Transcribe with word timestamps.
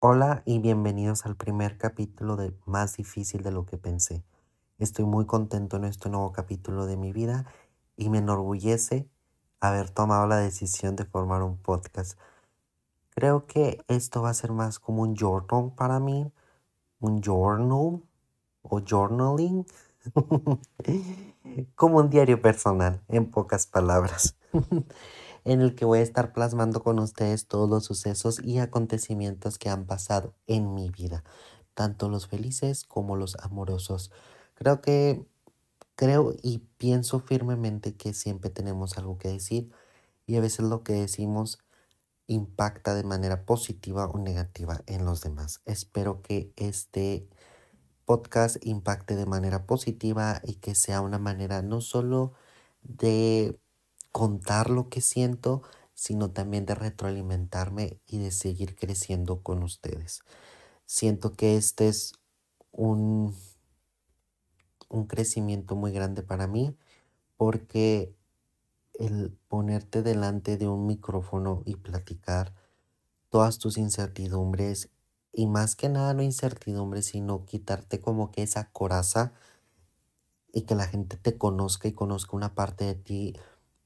Hola 0.00 0.44
y 0.44 0.60
bienvenidos 0.60 1.26
al 1.26 1.34
primer 1.34 1.76
capítulo 1.76 2.36
de 2.36 2.54
Más 2.66 2.96
difícil 2.96 3.42
de 3.42 3.50
lo 3.50 3.66
que 3.66 3.78
pensé. 3.78 4.22
Estoy 4.78 5.04
muy 5.06 5.26
contento 5.26 5.76
en 5.76 5.82
este 5.82 6.08
nuevo 6.08 6.30
capítulo 6.30 6.86
de 6.86 6.96
mi 6.96 7.12
vida 7.12 7.46
y 7.96 8.08
me 8.08 8.18
enorgullece 8.18 9.08
haber 9.58 9.90
tomado 9.90 10.28
la 10.28 10.36
decisión 10.36 10.94
de 10.94 11.04
formar 11.04 11.42
un 11.42 11.56
podcast. 11.56 12.16
Creo 13.10 13.46
que 13.46 13.84
esto 13.88 14.22
va 14.22 14.30
a 14.30 14.34
ser 14.34 14.52
más 14.52 14.78
como 14.78 15.02
un 15.02 15.16
journal 15.16 15.72
para 15.74 15.98
mí, 15.98 16.32
un 17.00 17.20
journal 17.20 18.00
o 18.62 18.80
journaling, 18.88 19.66
como 21.74 21.98
un 21.98 22.08
diario 22.08 22.40
personal, 22.40 23.02
en 23.08 23.28
pocas 23.32 23.66
palabras. 23.66 24.36
en 25.48 25.62
el 25.62 25.74
que 25.74 25.86
voy 25.86 26.00
a 26.00 26.02
estar 26.02 26.34
plasmando 26.34 26.82
con 26.82 26.98
ustedes 26.98 27.46
todos 27.48 27.70
los 27.70 27.84
sucesos 27.86 28.38
y 28.44 28.58
acontecimientos 28.58 29.58
que 29.58 29.70
han 29.70 29.86
pasado 29.86 30.34
en 30.46 30.74
mi 30.74 30.90
vida, 30.90 31.24
tanto 31.72 32.10
los 32.10 32.28
felices 32.28 32.84
como 32.84 33.16
los 33.16 33.34
amorosos. 33.36 34.12
Creo 34.54 34.82
que, 34.82 35.24
creo 35.96 36.34
y 36.42 36.58
pienso 36.76 37.20
firmemente 37.20 37.96
que 37.96 38.12
siempre 38.12 38.50
tenemos 38.50 38.98
algo 38.98 39.16
que 39.16 39.28
decir 39.28 39.72
y 40.26 40.36
a 40.36 40.42
veces 40.42 40.66
lo 40.66 40.82
que 40.84 40.92
decimos 40.92 41.58
impacta 42.26 42.94
de 42.94 43.04
manera 43.04 43.46
positiva 43.46 44.06
o 44.06 44.18
negativa 44.18 44.82
en 44.86 45.06
los 45.06 45.22
demás. 45.22 45.62
Espero 45.64 46.20
que 46.20 46.52
este 46.56 47.26
podcast 48.04 48.58
impacte 48.66 49.16
de 49.16 49.26
manera 49.26 49.66
positiva 49.66 50.42
y 50.44 50.56
que 50.56 50.74
sea 50.74 51.00
una 51.00 51.18
manera 51.18 51.62
no 51.62 51.80
solo 51.80 52.34
de 52.82 53.58
contar 54.18 54.68
lo 54.68 54.88
que 54.88 55.00
siento, 55.00 55.62
sino 55.94 56.32
también 56.32 56.66
de 56.66 56.74
retroalimentarme 56.74 58.00
y 58.04 58.18
de 58.18 58.32
seguir 58.32 58.74
creciendo 58.74 59.44
con 59.44 59.62
ustedes. 59.62 60.22
Siento 60.86 61.34
que 61.34 61.56
este 61.56 61.86
es 61.86 62.14
un, 62.72 63.36
un 64.88 65.06
crecimiento 65.06 65.76
muy 65.76 65.92
grande 65.92 66.24
para 66.24 66.48
mí 66.48 66.76
porque 67.36 68.12
el 68.94 69.38
ponerte 69.46 70.02
delante 70.02 70.56
de 70.56 70.66
un 70.66 70.88
micrófono 70.88 71.62
y 71.64 71.76
platicar 71.76 72.52
todas 73.30 73.58
tus 73.60 73.78
incertidumbres 73.78 74.90
y 75.32 75.46
más 75.46 75.76
que 75.76 75.88
nada 75.88 76.12
no 76.12 76.24
incertidumbres, 76.24 77.06
sino 77.06 77.44
quitarte 77.44 78.00
como 78.00 78.32
que 78.32 78.42
esa 78.42 78.72
coraza 78.72 79.32
y 80.52 80.62
que 80.62 80.74
la 80.74 80.88
gente 80.88 81.16
te 81.16 81.38
conozca 81.38 81.86
y 81.86 81.92
conozca 81.92 82.36
una 82.36 82.56
parte 82.56 82.84
de 82.84 82.94
ti 82.96 83.36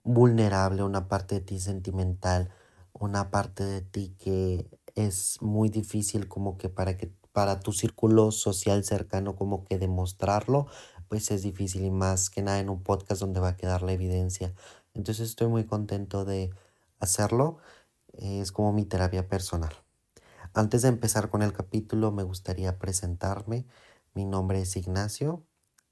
vulnerable, 0.05 0.83
una 0.83 1.09
parte 1.09 1.37
de 1.37 1.41
ti 1.43 1.61
sentimental, 1.61 2.51
una 2.93 3.31
parte 3.31 3.65
de 3.65 3.81
ti 3.83 4.15
que 4.19 4.69
es 4.95 5.41
muy 5.41 5.69
difícil 5.69 6.29
como 6.29 6.59
que 6.59 6.69
para 6.69 6.97
que 6.97 7.13
para 7.33 7.61
tu 7.61 7.73
círculo 7.73 8.31
social 8.31 8.85
cercano 8.85 9.37
como 9.37 9.65
que 9.65 9.79
demostrarlo, 9.79 10.67
pues 11.09 11.31
es 11.31 11.43
difícil 11.43 11.85
y 11.85 11.91
más 11.91 12.31
que 12.31 12.43
nada 12.43 12.61
en 12.61 12.69
un 12.69 12.83
podcast 12.83 13.21
donde 13.21 13.41
va 13.41 13.49
a 13.49 13.57
quedar 13.57 13.83
la 13.83 13.93
evidencia. 13.93 14.55
Entonces 14.95 15.31
estoy 15.31 15.49
muy 15.49 15.65
contento 15.65 16.25
de 16.25 16.51
hacerlo. 17.01 17.59
Es 18.13 18.53
como 18.53 18.73
mi 18.73 18.85
terapia 18.85 19.29
personal. 19.29 19.73
Antes 20.55 20.83
de 20.83 20.89
empezar 20.89 21.31
con 21.31 21.43
el 21.43 21.55
capítulo, 21.55 22.13
me 22.13 22.23
gustaría 22.23 22.79
presentarme. 22.79 23.67
Mi 24.15 24.27
nombre 24.27 24.61
es 24.61 24.77
Ignacio, 24.77 25.43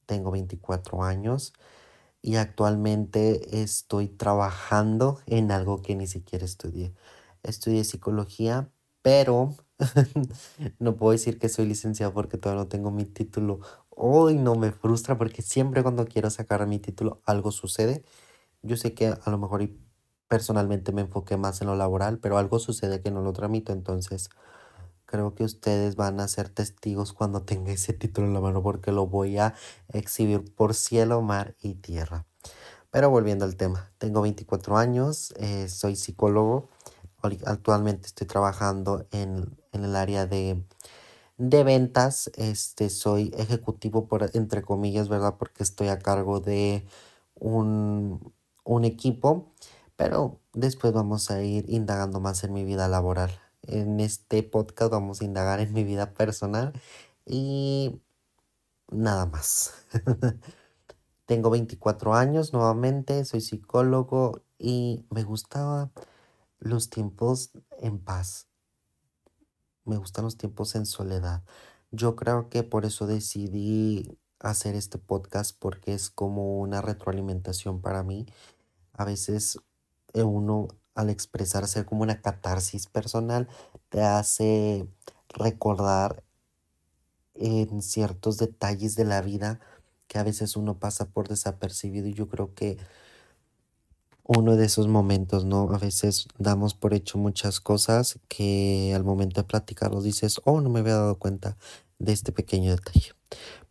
tengo 0.05 0.30
24 0.30 1.02
años 1.02 1.55
y 2.23 2.37
actualmente 2.37 3.63
estoy 3.63 4.09
trabajando 4.09 5.21
en 5.27 5.51
algo 5.53 5.83
que 5.83 5.95
ni 5.97 6.07
siquiera 6.07 6.45
estudié. 6.45 6.95
Estudié 7.43 7.85
psicología, 7.85 8.71
pero 9.03 9.57
no 10.79 10.97
puedo 10.97 11.13
decir 11.13 11.39
que 11.39 11.48
soy 11.48 11.67
licenciado 11.67 12.13
porque 12.13 12.39
todavía 12.39 12.65
no 12.65 12.69
tengo 12.69 12.91
mi 12.91 13.05
título. 13.05 13.61
Hoy 13.91 14.37
no 14.37 14.55
me 14.57 14.73
frustra 14.73 15.17
porque 15.19 15.43
siempre 15.43 15.83
cuando 15.83 16.07
quiero 16.07 16.31
sacar 16.31 16.67
mi 16.67 16.79
título 16.79 17.23
algo 17.27 17.51
sucede. 17.53 18.05
Yo 18.63 18.77
sé 18.77 18.95
que 18.95 19.09
a 19.09 19.30
lo 19.30 19.39
mejor 19.39 19.70
personalmente 20.29 20.92
me 20.92 21.03
enfoqué 21.03 21.36
más 21.36 21.61
en 21.61 21.69
lo 21.69 21.77
laboral, 21.77 22.19
pero 22.20 22.39
algo 22.39 22.59
sucede 22.59 23.03
que 23.03 23.11
no 23.11 23.23
lo 23.23 23.33
tramito, 23.33 23.73
entonces 23.73 24.30
Creo 25.11 25.35
que 25.35 25.43
ustedes 25.43 25.97
van 25.97 26.21
a 26.21 26.29
ser 26.29 26.51
testigos 26.51 27.13
cuando 27.13 27.43
tenga 27.43 27.73
ese 27.73 27.93
título 27.93 28.29
en 28.29 28.33
la 28.35 28.41
mano 28.41 28.63
porque 28.63 28.93
lo 28.93 29.09
voy 29.09 29.39
a 29.39 29.55
exhibir 29.93 30.55
por 30.55 30.73
cielo, 30.73 31.21
mar 31.21 31.57
y 31.61 31.75
tierra. 31.75 32.27
Pero 32.93 33.11
volviendo 33.11 33.45
al 33.45 33.57
tema, 33.57 33.91
tengo 33.98 34.23
24 34.23 34.77
años, 34.77 35.35
eh, 35.39 35.69
soy 35.69 35.97
psicólogo. 35.97 36.69
Actualmente 37.45 38.07
estoy 38.07 38.29
trabajando 38.29 39.05
en, 39.11 39.59
el 39.73 39.97
área 39.97 40.27
de, 40.27 40.63
de, 41.39 41.65
ventas. 41.65 42.31
Este, 42.37 42.89
soy 42.89 43.35
ejecutivo, 43.37 44.07
por, 44.07 44.31
entre 44.35 44.63
comillas, 44.63 45.09
¿verdad? 45.09 45.35
Porque 45.39 45.65
estoy 45.65 45.89
a 45.89 45.98
cargo 45.98 46.39
de 46.39 46.87
un, 47.35 48.33
un 48.63 48.85
equipo. 48.85 49.51
Pero 49.97 50.39
después 50.53 50.92
vamos 50.92 51.33
a 51.33 51.42
ir 51.42 51.65
indagando 51.69 52.21
más 52.21 52.45
en 52.45 52.53
mi 52.53 52.65
vida 52.65 52.87
laboral. 52.87 53.49
En 53.70 54.01
este 54.01 54.42
podcast 54.42 54.91
vamos 54.91 55.20
a 55.20 55.25
indagar 55.25 55.61
en 55.61 55.73
mi 55.73 55.85
vida 55.85 56.13
personal 56.13 56.73
y 57.25 58.01
nada 58.91 59.27
más. 59.27 59.75
Tengo 61.27 61.51
24 61.51 62.14
años 62.14 62.53
nuevamente, 62.53 63.25
soy 63.25 63.41
psicólogo 63.41 64.42
y 64.59 65.07
me 65.11 65.23
gustaba 65.23 65.92
los 66.59 66.91
tiempos 66.91 67.53
en 67.79 68.01
paz. 68.01 68.48
Me 69.85 69.97
gustan 69.98 70.25
los 70.25 70.36
tiempos 70.36 70.75
en 70.75 70.85
soledad. 70.85 71.45
Yo 71.92 72.17
creo 72.17 72.48
que 72.48 72.64
por 72.64 72.85
eso 72.85 73.07
decidí 73.07 74.19
hacer 74.41 74.75
este 74.75 74.98
podcast 74.98 75.57
porque 75.57 75.95
es 75.95 76.11
como 76.11 76.59
una 76.59 76.83
retroalimentación 76.83 77.80
para 77.80 78.03
mí. 78.03 78.27
A 78.95 79.05
veces 79.05 79.61
eh, 80.13 80.25
uno 80.25 80.67
al 81.00 81.11
expresarse 81.11 81.84
como 81.84 82.02
una 82.02 82.20
catarsis 82.20 82.86
personal, 82.86 83.48
te 83.88 84.02
hace 84.02 84.86
recordar 85.28 86.22
en 87.34 87.83
ciertos 87.83 88.36
detalles 88.38 88.96
de 88.96 89.05
la 89.05 89.22
vida 89.22 89.61
que 90.08 90.18
a 90.18 90.24
veces 90.24 90.56
uno 90.56 90.78
pasa 90.78 91.06
por 91.06 91.28
desapercibido 91.28 92.08
y 92.08 92.14
yo 92.14 92.28
creo 92.28 92.55
que 92.55 92.78
uno 94.24 94.56
de 94.56 94.66
esos 94.66 94.86
momentos, 94.86 95.44
¿no? 95.44 95.72
A 95.72 95.78
veces 95.78 96.28
damos 96.38 96.74
por 96.74 96.94
hecho 96.94 97.18
muchas 97.18 97.61
cosas 97.61 98.20
que 98.28 98.92
al 98.94 99.02
momento 99.02 99.40
de 99.40 99.46
platicarlos 99.46 100.05
dices, 100.05 100.40
oh, 100.44 100.61
no 100.61 100.70
me 100.70 100.80
había 100.80 100.94
dado 100.94 101.18
cuenta 101.18 101.56
de 101.98 102.12
este 102.12 102.30
pequeño 102.32 102.70
detalle. 102.70 103.12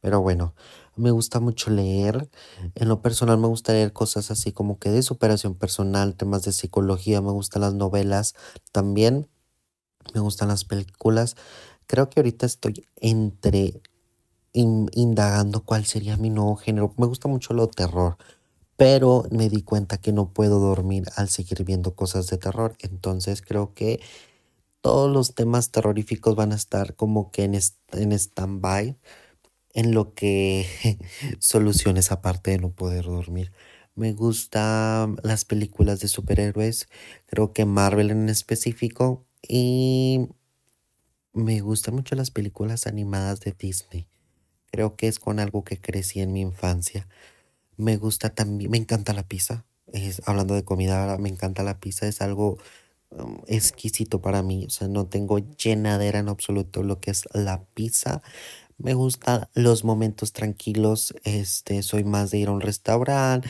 Pero 0.01 0.21
bueno, 0.21 0.55
me 0.99 1.11
gusta 1.11 1.39
mucho 1.39 1.71
leer. 1.71 2.29
En 2.75 2.89
lo 2.89 3.01
personal 3.01 3.37
me 3.37 3.47
gusta 3.47 3.73
leer 3.73 3.93
cosas 3.93 4.31
así 4.31 4.51
como 4.51 4.79
que 4.79 4.89
de 4.89 5.01
superación 5.01 5.55
personal, 5.55 6.15
temas 6.15 6.43
de 6.43 6.51
psicología, 6.51 7.21
me 7.21 7.31
gustan 7.31 7.61
las 7.61 7.73
novelas 7.73 8.35
también, 8.71 9.27
me 10.13 10.19
gustan 10.19 10.49
las 10.49 10.65
películas. 10.65 11.35
Creo 11.87 12.09
que 12.09 12.19
ahorita 12.19 12.45
estoy 12.45 12.85
entre 12.97 13.81
indagando 14.53 15.63
cuál 15.63 15.85
sería 15.85 16.17
mi 16.17 16.29
nuevo 16.29 16.55
género. 16.55 16.93
Me 16.97 17.05
gusta 17.05 17.27
mucho 17.27 17.53
lo 17.53 17.67
terror, 17.67 18.17
pero 18.75 19.25
me 19.31 19.49
di 19.49 19.61
cuenta 19.61 19.97
que 19.99 20.11
no 20.11 20.33
puedo 20.33 20.59
dormir 20.59 21.05
al 21.15 21.29
seguir 21.29 21.63
viendo 21.63 21.95
cosas 21.95 22.27
de 22.27 22.37
terror. 22.37 22.75
Entonces 22.79 23.41
creo 23.41 23.73
que 23.73 24.01
todos 24.81 25.11
los 25.11 25.35
temas 25.35 25.71
terroríficos 25.71 26.35
van 26.35 26.51
a 26.51 26.55
estar 26.55 26.95
como 26.95 27.31
que 27.31 27.43
en, 27.43 27.55
en 27.55 28.11
stand-by 28.11 28.97
en 29.73 29.93
lo 29.93 30.13
que 30.13 30.65
solucione 31.39 31.99
esa 31.99 32.21
parte 32.21 32.51
de 32.51 32.59
no 32.59 32.71
poder 32.71 33.05
dormir. 33.05 33.51
Me 33.95 34.13
gustan 34.13 35.17
las 35.23 35.45
películas 35.45 35.99
de 35.99 36.07
superhéroes, 36.07 36.87
creo 37.25 37.53
que 37.53 37.65
Marvel 37.65 38.11
en 38.11 38.29
específico, 38.29 39.25
y 39.47 40.29
me 41.33 41.59
gustan 41.61 41.95
mucho 41.95 42.15
las 42.15 42.31
películas 42.31 42.87
animadas 42.87 43.39
de 43.41 43.53
Disney. 43.57 44.07
Creo 44.71 44.95
que 44.95 45.07
es 45.07 45.19
con 45.19 45.39
algo 45.39 45.63
que 45.63 45.79
crecí 45.79 46.21
en 46.21 46.33
mi 46.33 46.41
infancia. 46.41 47.07
Me 47.77 47.97
gusta 47.97 48.29
también, 48.29 48.71
me 48.71 48.77
encanta 48.77 49.13
la 49.13 49.27
pizza. 49.27 49.65
Es, 49.87 50.21
hablando 50.25 50.53
de 50.53 50.63
comida, 50.63 51.17
me 51.17 51.29
encanta 51.29 51.63
la 51.63 51.79
pizza, 51.79 52.07
es 52.07 52.21
algo 52.21 52.57
um, 53.09 53.41
exquisito 53.47 54.21
para 54.21 54.43
mí. 54.43 54.65
O 54.65 54.69
sea, 54.69 54.87
no 54.87 55.07
tengo 55.07 55.39
llenadera 55.39 56.19
en 56.19 56.29
absoluto 56.29 56.83
lo 56.83 56.99
que 56.99 57.11
es 57.11 57.27
la 57.33 57.63
pizza. 57.73 58.21
Me 58.79 58.93
gustan 58.93 59.47
los 59.55 59.83
momentos 59.83 60.31
tranquilos, 60.31 61.13
este, 61.25 61.83
soy 61.83 62.05
más 62.05 62.31
de 62.31 62.37
ir 62.39 62.47
a 62.47 62.51
un 62.51 62.61
restaurante, 62.61 63.49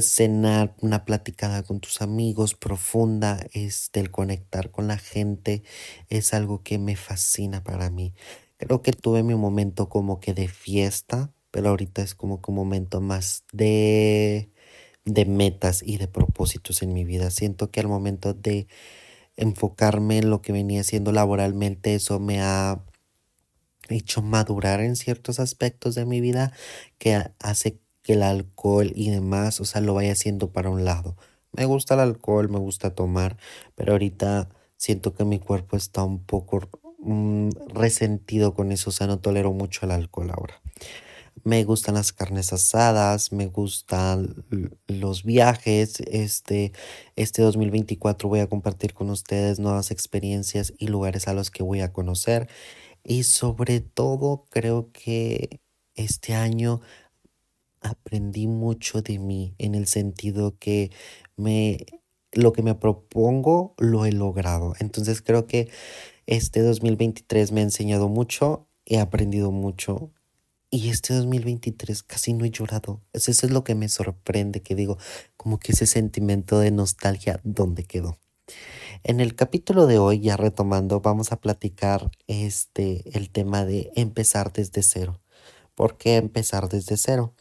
cenar, 0.00 0.74
una 0.80 1.04
platicada 1.04 1.62
con 1.62 1.78
tus 1.78 2.02
amigos 2.02 2.54
profunda, 2.56 3.46
este, 3.52 4.00
el 4.00 4.10
conectar 4.10 4.72
con 4.72 4.88
la 4.88 4.98
gente 4.98 5.62
es 6.08 6.34
algo 6.34 6.64
que 6.64 6.78
me 6.78 6.96
fascina 6.96 7.62
para 7.62 7.88
mí. 7.90 8.14
Creo 8.56 8.82
que 8.82 8.92
tuve 8.92 9.22
mi 9.22 9.36
momento 9.36 9.88
como 9.88 10.18
que 10.18 10.34
de 10.34 10.48
fiesta, 10.48 11.32
pero 11.52 11.68
ahorita 11.68 12.02
es 12.02 12.16
como 12.16 12.42
que 12.42 12.50
un 12.50 12.56
momento 12.56 13.00
más 13.00 13.44
de, 13.52 14.50
de 15.04 15.24
metas 15.26 15.82
y 15.84 15.98
de 15.98 16.08
propósitos 16.08 16.82
en 16.82 16.92
mi 16.92 17.04
vida. 17.04 17.30
Siento 17.30 17.70
que 17.70 17.78
al 17.80 17.88
momento 17.88 18.34
de 18.34 18.66
enfocarme 19.36 20.18
en 20.18 20.30
lo 20.30 20.42
que 20.42 20.52
venía 20.52 20.80
haciendo 20.82 21.12
laboralmente, 21.12 21.94
eso 21.94 22.20
me 22.20 22.40
ha 22.42 22.84
hecho 23.88 24.22
madurar 24.22 24.80
en 24.80 24.96
ciertos 24.96 25.40
aspectos 25.40 25.94
de 25.94 26.04
mi 26.04 26.20
vida 26.20 26.52
que 26.98 27.22
hace 27.40 27.80
que 28.02 28.12
el 28.14 28.22
alcohol 28.22 28.92
y 28.94 29.10
demás, 29.10 29.60
o 29.60 29.64
sea, 29.64 29.80
lo 29.80 29.94
vaya 29.94 30.12
haciendo 30.12 30.52
para 30.52 30.70
un 30.70 30.84
lado. 30.84 31.16
Me 31.52 31.64
gusta 31.64 31.94
el 31.94 32.00
alcohol, 32.00 32.48
me 32.48 32.58
gusta 32.58 32.94
tomar, 32.94 33.36
pero 33.74 33.92
ahorita 33.92 34.48
siento 34.76 35.14
que 35.14 35.24
mi 35.24 35.38
cuerpo 35.38 35.76
está 35.76 36.04
un 36.04 36.22
poco 36.22 36.68
mm, 36.98 37.50
resentido 37.72 38.54
con 38.54 38.72
eso, 38.72 38.90
o 38.90 38.92
sea, 38.92 39.06
no 39.06 39.18
tolero 39.20 39.52
mucho 39.52 39.86
el 39.86 39.92
alcohol 39.92 40.30
ahora. 40.30 40.60
Me 41.42 41.64
gustan 41.64 41.96
las 41.96 42.12
carnes 42.12 42.52
asadas, 42.52 43.32
me 43.32 43.46
gustan 43.46 44.44
los 44.86 45.24
viajes. 45.24 46.00
Este, 46.00 46.72
este 47.16 47.42
2024 47.42 48.28
voy 48.28 48.40
a 48.40 48.46
compartir 48.46 48.94
con 48.94 49.10
ustedes 49.10 49.58
nuevas 49.58 49.90
experiencias 49.90 50.72
y 50.78 50.86
lugares 50.86 51.26
a 51.28 51.34
los 51.34 51.50
que 51.50 51.62
voy 51.62 51.80
a 51.80 51.92
conocer. 51.92 52.48
Y 53.04 53.24
sobre 53.24 53.80
todo 53.80 54.46
creo 54.50 54.90
que 54.92 55.60
este 55.94 56.34
año 56.34 56.80
aprendí 57.80 58.46
mucho 58.46 59.02
de 59.02 59.18
mí 59.18 59.54
en 59.58 59.74
el 59.74 59.86
sentido 59.86 60.56
que 60.58 60.90
me 61.36 61.86
lo 62.32 62.52
que 62.52 62.62
me 62.62 62.74
propongo 62.74 63.74
lo 63.78 64.06
he 64.06 64.12
logrado. 64.12 64.74
Entonces 64.80 65.22
creo 65.22 65.46
que 65.46 65.70
este 66.26 66.60
2023 66.60 67.52
me 67.52 67.60
ha 67.60 67.64
enseñado 67.64 68.08
mucho, 68.08 68.66
he 68.86 68.98
aprendido 68.98 69.50
mucho 69.52 70.10
y 70.70 70.88
este 70.88 71.14
2023 71.14 72.02
casi 72.02 72.32
no 72.32 72.44
he 72.44 72.50
llorado. 72.50 73.00
Eso 73.12 73.30
es 73.30 73.50
lo 73.50 73.62
que 73.62 73.76
me 73.76 73.88
sorprende, 73.88 74.60
que 74.60 74.74
digo, 74.74 74.98
como 75.36 75.60
que 75.60 75.72
ese 75.72 75.86
sentimiento 75.86 76.58
de 76.58 76.72
nostalgia, 76.72 77.40
¿dónde 77.44 77.84
quedó? 77.84 78.18
En 79.06 79.20
el 79.20 79.36
capítulo 79.36 79.86
de 79.86 79.98
hoy, 79.98 80.20
ya 80.20 80.38
retomando, 80.38 81.02
vamos 81.02 81.30
a 81.30 81.36
platicar 81.36 82.10
este, 82.26 83.04
el 83.14 83.28
tema 83.28 83.66
de 83.66 83.92
empezar 83.96 84.50
desde 84.50 84.82
cero. 84.82 85.20
¿Por 85.74 85.98
qué 85.98 86.16
empezar 86.16 86.70
desde 86.70 86.96
cero? 86.96 87.34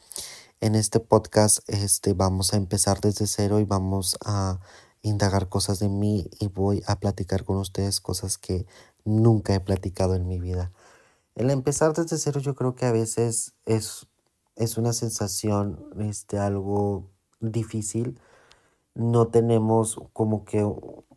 En 0.60 0.76
este 0.76 1.00
podcast 1.00 1.60
este, 1.68 2.12
vamos 2.12 2.54
a 2.54 2.58
empezar 2.58 3.00
desde 3.00 3.28
cero 3.28 3.62
y 3.62 3.64
vamos 3.64 4.18
a 4.26 4.60
indagar 5.04 5.48
cosas 5.48 5.80
de 5.80 5.88
mí 5.88 6.30
y 6.38 6.48
voy 6.48 6.84
a 6.86 7.00
platicar 7.00 7.46
con 7.46 7.56
ustedes 7.56 8.02
cosas 8.02 8.38
que 8.38 8.66
nunca 9.06 9.56
he 9.56 9.62
platicado 9.62 10.16
en 10.16 10.28
mi 10.28 10.42
vida. 10.42 10.74
El 11.34 11.50
empezar 11.50 11.94
desde 11.94 12.18
cero 12.18 12.42
yo 12.42 12.56
creo 12.56 12.76
que 12.76 12.88
a 12.88 12.92
veces 12.92 13.54
es, 13.66 14.08
es 14.58 14.78
una 14.78 14.92
sensación, 14.92 15.80
este, 16.02 16.40
algo 16.40 17.10
difícil. 17.40 18.20
No 18.96 19.28
tenemos 19.30 19.98
como 20.12 20.44
que 20.44 20.62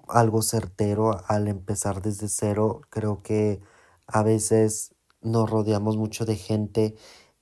algo 0.09 0.43
certero 0.43 1.23
al 1.29 1.49
empezar 1.49 2.03
desde 2.03 2.29
cero. 2.29 2.83
Creo 2.91 3.23
que 3.23 3.61
a 4.07 4.23
veces 4.23 4.95
nos 5.21 5.51
rodeamos 5.51 5.97
mucho 5.97 6.25
de 6.25 6.37
gente 6.37 6.97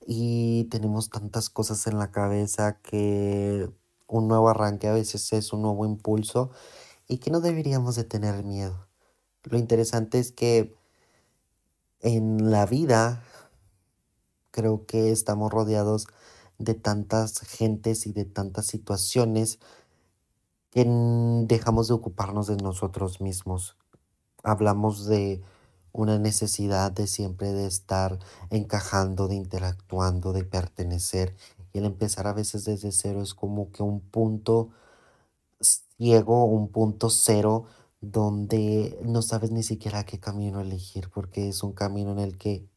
y 0.05 0.65
tenemos 0.65 1.09
tantas 1.09 1.49
cosas 1.49 1.87
en 1.87 1.97
la 1.99 2.11
cabeza 2.11 2.79
que 2.81 3.69
un 4.07 4.27
nuevo 4.27 4.49
arranque 4.49 4.87
a 4.87 4.93
veces 4.93 5.33
es 5.33 5.53
un 5.53 5.61
nuevo 5.63 5.85
impulso 5.85 6.51
y 7.07 7.17
que 7.19 7.31
no 7.31 7.41
deberíamos 7.41 7.95
de 7.95 8.03
tener 8.03 8.43
miedo. 8.43 8.87
Lo 9.43 9.57
interesante 9.57 10.19
es 10.19 10.31
que 10.31 10.75
en 12.01 12.51
la 12.51 12.65
vida 12.65 13.23
creo 14.51 14.85
que 14.85 15.11
estamos 15.11 15.51
rodeados 15.51 16.07
de 16.57 16.73
tantas 16.73 17.39
gentes 17.41 18.07
y 18.07 18.13
de 18.13 18.25
tantas 18.25 18.67
situaciones 18.67 19.59
que 20.75 20.83
dejamos 21.47 21.87
de 21.87 21.93
ocuparnos 21.93 22.47
de 22.47 22.57
nosotros 22.57 23.21
mismos. 23.21 23.77
Hablamos 24.43 25.05
de 25.05 25.41
una 25.93 26.19
necesidad 26.19 26.91
de 26.91 27.07
siempre 27.07 27.53
de 27.53 27.65
estar 27.65 28.19
encajando, 28.49 29.29
de 29.29 29.35
interactuando, 29.35 30.33
de 30.33 30.43
pertenecer. 30.43 31.33
Y 31.71 31.77
el 31.77 31.85
empezar 31.85 32.27
a 32.27 32.33
veces 32.33 32.65
desde 32.65 32.91
cero 32.91 33.21
es 33.21 33.33
como 33.33 33.71
que 33.71 33.83
un 33.83 34.01
punto 34.01 34.71
ciego, 35.61 36.43
un 36.43 36.67
punto 36.67 37.09
cero 37.09 37.67
donde 38.01 38.99
no 39.01 39.21
sabes 39.21 39.51
ni 39.51 39.63
siquiera 39.63 40.05
qué 40.05 40.19
camino 40.19 40.59
elegir, 40.59 41.09
porque 41.09 41.47
es 41.47 41.63
un 41.63 41.71
camino 41.71 42.11
en 42.11 42.19
el 42.19 42.37
que 42.37 42.67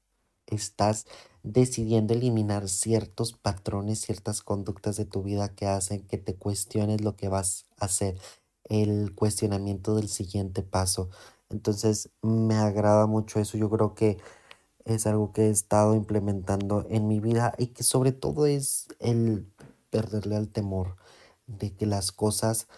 estás 0.46 1.06
decidiendo 1.42 2.14
eliminar 2.14 2.68
ciertos 2.68 3.32
patrones, 3.32 4.00
ciertas 4.00 4.42
conductas 4.42 4.96
de 4.96 5.04
tu 5.04 5.24
vida 5.24 5.48
que 5.48 5.66
hacen 5.66 6.06
que 6.06 6.18
te 6.18 6.36
cuestiones 6.36 7.00
lo 7.00 7.16
que 7.16 7.28
vas 7.28 7.67
hacer, 7.78 8.18
el 8.64 9.14
cuestionamiento 9.14 9.94
del 9.94 10.08
siguiente 10.08 10.62
paso. 10.62 11.10
Entonces 11.50 12.10
me 12.22 12.56
agrada 12.56 13.06
mucho 13.06 13.40
eso, 13.40 13.56
yo 13.58 13.70
creo 13.70 13.94
que 13.94 14.18
es 14.84 15.06
algo 15.06 15.32
que 15.32 15.46
he 15.46 15.50
estado 15.50 15.94
implementando 15.94 16.86
en 16.88 17.08
mi 17.08 17.20
vida 17.20 17.54
y 17.58 17.68
que 17.68 17.82
sobre 17.82 18.12
todo 18.12 18.46
es 18.46 18.88
el 19.00 19.50
perderle 19.90 20.36
al 20.36 20.48
temor 20.48 20.96
de 21.46 21.74
que 21.74 21.86
las 21.86 22.12
cosas 22.12 22.68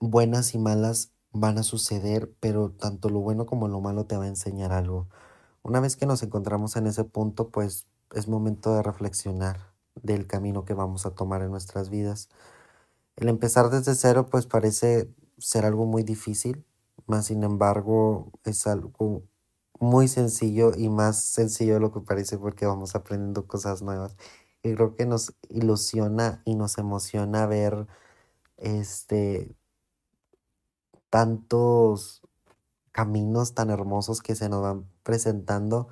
buenas 0.00 0.54
y 0.54 0.58
malas 0.58 1.12
van 1.32 1.58
a 1.58 1.62
suceder, 1.62 2.32
pero 2.40 2.70
tanto 2.70 3.08
lo 3.10 3.20
bueno 3.20 3.46
como 3.46 3.68
lo 3.68 3.80
malo 3.80 4.06
te 4.06 4.16
va 4.16 4.24
a 4.24 4.28
enseñar 4.28 4.72
algo. 4.72 5.08
Una 5.62 5.80
vez 5.80 5.96
que 5.96 6.06
nos 6.06 6.22
encontramos 6.22 6.76
en 6.76 6.86
ese 6.86 7.04
punto, 7.04 7.50
pues 7.50 7.86
es 8.14 8.28
momento 8.28 8.74
de 8.74 8.82
reflexionar 8.82 9.72
del 10.02 10.26
camino 10.26 10.64
que 10.64 10.74
vamos 10.74 11.06
a 11.06 11.10
tomar 11.14 11.42
en 11.42 11.50
nuestras 11.50 11.90
vidas. 11.90 12.28
El 13.18 13.28
empezar 13.28 13.68
desde 13.68 13.96
cero, 13.96 14.28
pues 14.30 14.46
parece 14.46 15.12
ser 15.38 15.64
algo 15.64 15.86
muy 15.86 16.04
difícil, 16.04 16.64
más 17.08 17.26
sin 17.26 17.42
embargo 17.42 18.30
es 18.44 18.68
algo 18.68 19.24
muy 19.80 20.06
sencillo 20.06 20.70
y 20.76 20.88
más 20.88 21.24
sencillo 21.24 21.74
de 21.74 21.80
lo 21.80 21.92
que 21.92 22.00
parece 22.00 22.38
porque 22.38 22.64
vamos 22.66 22.94
aprendiendo 22.94 23.48
cosas 23.48 23.82
nuevas. 23.82 24.16
Y 24.62 24.72
creo 24.74 24.94
que 24.94 25.04
nos 25.04 25.34
ilusiona 25.48 26.42
y 26.44 26.54
nos 26.54 26.78
emociona 26.78 27.46
ver 27.46 27.88
este 28.56 29.56
tantos 31.10 32.22
caminos 32.92 33.54
tan 33.54 33.70
hermosos 33.70 34.22
que 34.22 34.36
se 34.36 34.48
nos 34.48 34.62
van 34.62 34.88
presentando 35.02 35.88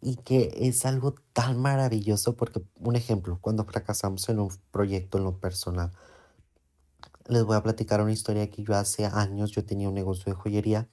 y 0.00 0.16
que 0.16 0.52
es 0.56 0.86
algo 0.86 1.14
tan 1.32 1.60
maravilloso 1.60 2.36
porque, 2.36 2.62
un 2.80 2.96
ejemplo, 2.96 3.38
cuando 3.40 3.64
fracasamos 3.64 4.28
en 4.28 4.40
un 4.40 4.50
proyecto 4.70 5.18
en 5.18 5.24
lo 5.24 5.38
personal, 5.40 5.92
les 7.26 7.44
voy 7.44 7.56
a 7.56 7.62
platicar 7.62 8.00
una 8.00 8.12
historia 8.12 8.50
que 8.50 8.62
yo 8.62 8.74
hace 8.74 9.06
años, 9.06 9.50
yo 9.52 9.64
tenía 9.64 9.88
un 9.88 9.94
negocio 9.94 10.24
de 10.26 10.34
joyería 10.38 10.88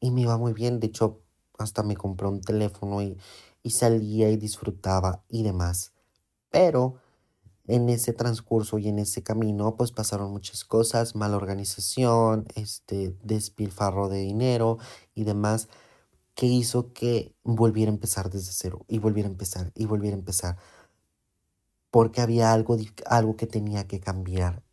y 0.00 0.10
me 0.10 0.22
iba 0.22 0.36
muy 0.38 0.52
bien, 0.52 0.80
de 0.80 0.88
hecho, 0.88 1.22
hasta 1.58 1.82
me 1.82 1.96
compré 1.96 2.28
un 2.28 2.40
teléfono 2.40 3.02
y, 3.02 3.18
y 3.62 3.70
salía 3.70 4.30
y 4.30 4.36
disfrutaba 4.36 5.24
y 5.28 5.42
demás. 5.42 5.92
Pero 6.50 6.96
en 7.66 7.88
ese 7.88 8.12
transcurso 8.12 8.78
y 8.78 8.88
en 8.88 8.98
ese 8.98 9.22
camino, 9.22 9.76
pues 9.76 9.92
pasaron 9.92 10.30
muchas 10.32 10.64
cosas, 10.64 11.16
mala 11.16 11.36
organización, 11.36 12.46
este 12.54 13.16
despilfarro 13.24 14.08
de 14.08 14.20
dinero 14.20 14.78
y 15.14 15.24
demás, 15.24 15.68
que 16.34 16.46
hizo 16.46 16.92
que 16.92 17.34
volviera 17.44 17.90
a 17.90 17.94
empezar 17.94 18.30
desde 18.30 18.52
cero 18.52 18.84
y 18.88 18.98
volviera 18.98 19.28
a 19.28 19.32
empezar 19.32 19.72
y 19.74 19.86
volviera 19.86 20.16
a 20.16 20.20
empezar. 20.20 20.58
Porque 21.90 22.20
había 22.20 22.52
algo, 22.52 22.76
algo 23.06 23.36
que 23.36 23.46
tenía 23.46 23.86
que 23.86 24.00
cambiar 24.00 24.65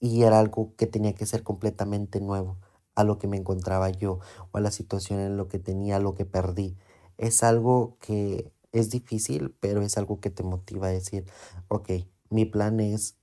y 0.00 0.22
era 0.22 0.38
algo 0.38 0.74
que 0.76 0.86
tenía 0.86 1.14
que 1.14 1.26
ser 1.26 1.42
completamente 1.42 2.20
nuevo 2.20 2.58
a 2.94 3.04
lo 3.04 3.18
que 3.18 3.28
me 3.28 3.36
encontraba 3.36 3.90
yo 3.90 4.20
o 4.52 4.58
a 4.58 4.60
la 4.60 4.70
situación 4.70 5.20
en 5.20 5.36
lo 5.36 5.48
que 5.48 5.58
tenía, 5.58 5.98
lo 5.98 6.14
que 6.14 6.24
perdí. 6.26 6.76
Es 7.18 7.42
algo 7.42 7.96
que 8.00 8.52
es 8.72 8.90
difícil, 8.90 9.54
pero 9.60 9.82
es 9.82 9.98
algo 9.98 10.20
que 10.20 10.30
te 10.30 10.42
motiva 10.42 10.88
a 10.88 10.90
decir, 10.90 11.26
ok, 11.68 11.90
mi 12.30 12.44
plan 12.44 12.80
es 12.80 13.16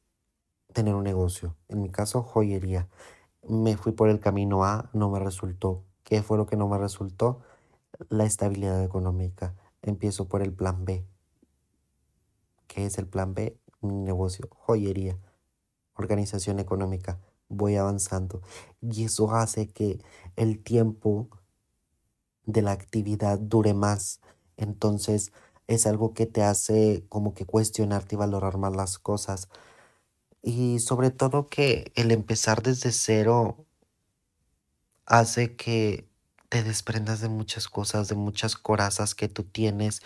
tener 0.73 0.95
un 0.95 1.03
negocio. 1.03 1.55
En 1.67 1.81
mi 1.81 1.89
caso, 1.89 2.23
joyería. 2.23 2.87
Me 3.47 3.77
fui 3.77 3.91
por 3.91 4.09
el 4.09 4.19
camino 4.19 4.63
A, 4.65 4.89
no 4.93 5.09
me 5.09 5.19
resultó. 5.19 5.83
¿Qué 6.03 6.23
fue 6.23 6.37
lo 6.37 6.45
que 6.45 6.57
no 6.57 6.67
me 6.67 6.77
resultó? 6.77 7.41
La 8.09 8.25
estabilidad 8.25 8.83
económica. 8.83 9.55
Empiezo 9.81 10.27
por 10.27 10.41
el 10.41 10.53
plan 10.53 10.85
B. 10.85 11.05
¿Qué 12.67 12.85
es 12.85 12.97
el 12.97 13.07
plan 13.07 13.33
B? 13.33 13.57
Mi 13.81 13.95
negocio, 13.95 14.47
joyería, 14.51 15.17
organización 16.01 16.59
económica. 16.59 17.19
Voy 17.49 17.75
avanzando. 17.75 18.41
Y 18.81 19.05
eso 19.05 19.31
hace 19.33 19.69
que 19.69 19.99
el 20.35 20.63
tiempo 20.63 21.29
de 22.45 22.61
la 22.61 22.71
actividad 22.71 23.39
dure 23.39 23.73
más. 23.73 24.21
Entonces, 24.57 25.31
es 25.67 25.87
algo 25.87 26.13
que 26.13 26.25
te 26.25 26.43
hace 26.43 27.05
como 27.09 27.33
que 27.33 27.45
cuestionarte 27.45 28.15
y 28.15 28.17
valorar 28.17 28.57
más 28.57 28.75
las 28.75 28.99
cosas. 28.99 29.49
Y 30.41 30.79
sobre 30.79 31.11
todo 31.11 31.49
que 31.49 31.91
el 31.95 32.11
empezar 32.11 32.63
desde 32.63 32.91
cero 32.91 33.65
hace 35.05 35.55
que 35.55 36.09
te 36.49 36.63
desprendas 36.63 37.21
de 37.21 37.29
muchas 37.29 37.69
cosas, 37.69 38.09
de 38.09 38.15
muchas 38.15 38.55
corazas 38.57 39.15
que 39.15 39.29
tú 39.29 39.43
tienes 39.43 40.01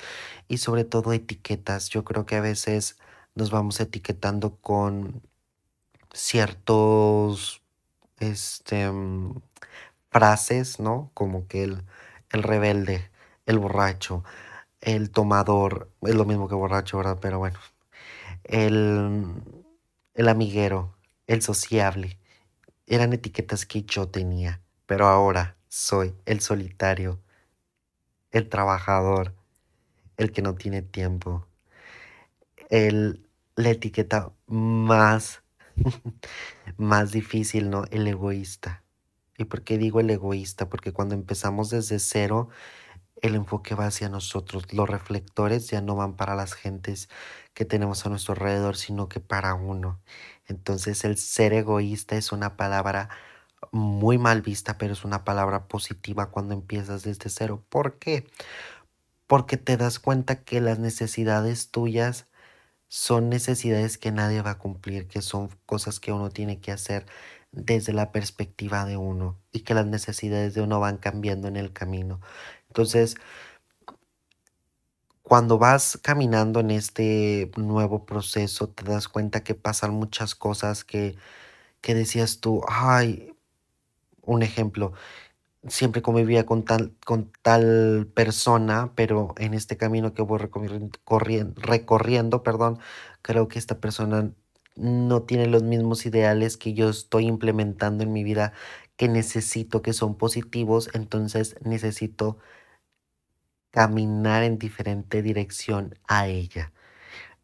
y 0.48 0.58
sobre 0.60 0.84
todo 0.86 1.14
etiquetas. 1.14 1.90
Yo 1.90 2.04
creo 2.04 2.25
que 2.25 2.36
a 2.36 2.42
veces 2.42 2.98
nos 3.34 3.50
vamos 3.52 3.80
etiquetando 3.80 4.58
con 4.58 5.24
ciertos 6.15 7.62
este, 8.19 8.89
frases, 10.10 10.79
¿no? 10.79 11.12
Como 11.13 11.48
que 11.48 11.63
el, 11.63 11.84
el 12.31 12.43
rebelde, 12.43 13.12
el 13.45 13.60
borracho, 13.60 14.24
el 14.81 15.12
tomador, 15.12 15.91
es 16.01 16.15
lo 16.15 16.25
mismo 16.25 16.48
que 16.48 16.55
borracho, 16.55 16.98
¿verdad? 16.98 17.19
Pero 17.22 17.39
bueno, 17.39 17.60
el, 18.43 19.25
el 20.15 20.29
amiguero, 20.29 20.95
el 21.27 21.41
sociable, 21.41 22.19
eran 22.88 23.13
etiquetas 23.13 23.65
que 23.65 23.84
yo 23.84 24.07
tenía, 24.10 24.62
pero 24.86 25.07
ahora 25.07 25.57
soy 25.69 26.15
el 26.25 26.41
solitario, 26.41 27.19
el 28.31 28.50
trabajador, 28.50 29.34
el 30.17 30.31
que 30.31 30.41
no 30.43 30.55
tiene 30.55 30.81
tiempo, 30.84 31.48
el, 32.69 33.27
la 33.55 33.69
etiqueta 33.69 34.31
más, 34.48 35.43
más 36.77 37.12
difícil, 37.12 37.70
¿no? 37.70 37.86
El 37.91 38.08
egoísta. 38.08 38.84
¿Y 39.38 39.46
por 39.46 39.63
qué 39.63 39.77
digo 39.77 40.00
el 40.00 40.10
egoísta? 40.10 40.70
Porque 40.70 40.94
cuando 40.94 41.15
empezamos 41.15 41.70
desde 41.70 42.00
cero, 42.00 42.50
el 43.22 43.36
enfoque 43.36 43.75
va 43.75 43.88
hacia 43.88 44.10
nosotros. 44.10 44.74
Los 44.74 44.89
reflectores 44.89 45.70
ya 45.70 45.82
no 45.82 45.96
van 45.96 46.15
para 46.15 46.36
las 46.36 46.53
gentes 46.53 47.10
que 47.53 47.65
tenemos 47.65 48.05
a 48.05 48.10
nuestro 48.10 48.34
alrededor, 48.34 48.77
sino 48.77 49.10
que 49.10 49.20
para 49.20 49.53
uno. 49.55 50.00
Entonces 50.48 51.03
el 51.05 51.17
ser 51.17 51.53
egoísta 51.53 52.15
es 52.17 52.32
una 52.32 52.58
palabra 52.58 53.10
muy 53.72 54.17
mal 54.17 54.41
vista, 54.41 54.77
pero 54.77 54.94
es 54.94 55.05
una 55.05 55.24
palabra 55.25 55.67
positiva 55.67 56.32
cuando 56.32 56.53
empiezas 56.53 57.03
desde 57.03 57.29
cero. 57.29 57.63
¿Por 57.70 57.98
qué? 58.00 58.27
Porque 59.27 59.58
te 59.58 59.77
das 59.77 60.00
cuenta 60.00 60.44
que 60.44 60.62
las 60.62 60.79
necesidades 60.79 61.72
tuyas 61.72 62.27
son 62.88 63.30
necesidades 63.30 63.98
que 63.98 64.12
nadie 64.12 64.42
va 64.42 64.51
a 64.51 64.60
cumplir, 64.60 65.08
que 65.08 65.22
son 65.22 65.50
cosas 65.65 66.00
que 66.00 66.12
uno 66.12 66.30
tiene 66.30 66.60
que 66.62 66.72
hacer 66.72 67.06
desde 67.51 67.94
la 67.94 68.12
perspectiva 68.12 68.86
de 68.86 68.98
uno 68.98 69.39
y 69.51 69.62
que 69.62 69.74
las 69.74 69.86
necesidades 69.86 70.54
de 70.54 70.62
uno 70.62 70.80
van 70.80 70.98
cambiando 70.98 71.48
en 71.48 71.56
el 71.58 71.74
camino. 71.74 72.22
Entonces, 72.68 73.15
cuando 75.24 75.58
vas 75.58 76.00
caminando 76.04 76.60
en 76.60 76.72
este 76.72 77.51
nuevo 77.58 78.06
proceso, 78.06 78.70
te 78.70 78.84
das 78.84 79.08
cuenta 79.08 79.44
que 79.44 79.56
pasan 79.56 79.92
muchas 79.94 80.36
cosas 80.36 80.84
que, 80.84 81.15
que 81.82 81.96
decías 81.96 82.39
tú, 82.42 82.62
ay, 82.68 83.34
un 84.24 84.44
ejemplo, 84.44 84.94
siempre 85.67 86.01
convivía 86.01 86.45
con 86.45 86.63
tal, 86.65 86.95
con 87.05 87.31
tal 87.41 88.07
persona, 88.13 88.93
pero 88.95 89.34
en 89.38 89.53
este 89.53 89.77
camino 89.77 90.13
que 90.13 90.22
voy 90.22 90.39
recorriendo, 90.39 91.53
recorriendo, 91.62 92.43
perdón, 92.43 92.79
creo 93.22 93.48
que 93.48 93.60
esta 93.60 93.79
persona 93.79 94.31
no 94.75 95.24
tiene 95.24 95.48
los 95.48 95.63
mismos 95.63 96.05
ideales 96.05 96.57
que 96.57 96.74
yo 96.74 96.89
estoy 96.89 97.25
implementando 97.27 98.03
en 98.03 98.12
mi 98.13 98.24
vida 98.24 98.53
que 98.98 99.07
necesito, 99.10 99.81
que 99.81 99.93
son 99.93 100.15
positivos, 100.17 100.89
entonces 100.93 101.55
necesito 101.63 102.38
caminar 103.72 104.41
en 104.43 104.57
diferente 104.57 105.22
dirección 105.22 106.00
a 106.07 106.27
ella. 106.27 106.74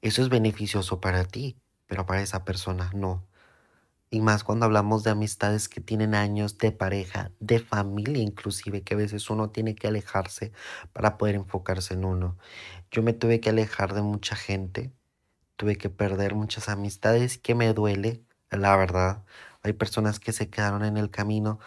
Eso 0.02 0.22
es 0.24 0.30
beneficioso 0.30 1.02
para 1.02 1.26
ti, 1.26 1.58
pero 1.88 2.06
para 2.06 2.22
esa 2.22 2.46
persona 2.46 2.92
no. 2.96 3.28
Y 4.14 4.20
más 4.20 4.44
cuando 4.44 4.66
hablamos 4.66 5.04
de 5.04 5.12
amistades 5.12 5.70
que 5.70 5.80
tienen 5.80 6.16
años 6.16 6.58
de 6.58 6.74
pareja, 6.74 7.32
de 7.40 7.60
familia 7.60 8.22
inclusive, 8.22 8.84
que 8.84 8.94
a 8.94 8.98
veces 8.98 9.30
uno 9.30 9.52
tiene 9.52 9.74
que 9.74 9.88
alejarse 9.88 10.52
para 10.92 11.18
poder 11.18 11.36
enfocarse 11.36 11.94
en 11.94 12.04
uno. 12.04 12.38
Yo 12.92 13.04
me 13.04 13.14
tuve 13.14 13.40
que 13.40 13.50
alejar 13.52 13.94
de 13.94 14.02
mucha 14.02 14.36
gente, 14.36 14.94
tuve 15.58 15.78
que 15.78 15.90
perder 15.90 16.36
muchas 16.36 16.70
amistades 16.70 17.38
que 17.38 17.56
me 17.56 17.74
duele, 17.74 18.26
la 18.52 18.76
verdad. 18.78 19.26
Hay 19.64 19.74
personas 19.74 20.20
que 20.20 20.34
se 20.34 20.50
quedaron 20.50 20.86
en 20.86 20.98
el 20.98 21.12
camino, 21.12 21.60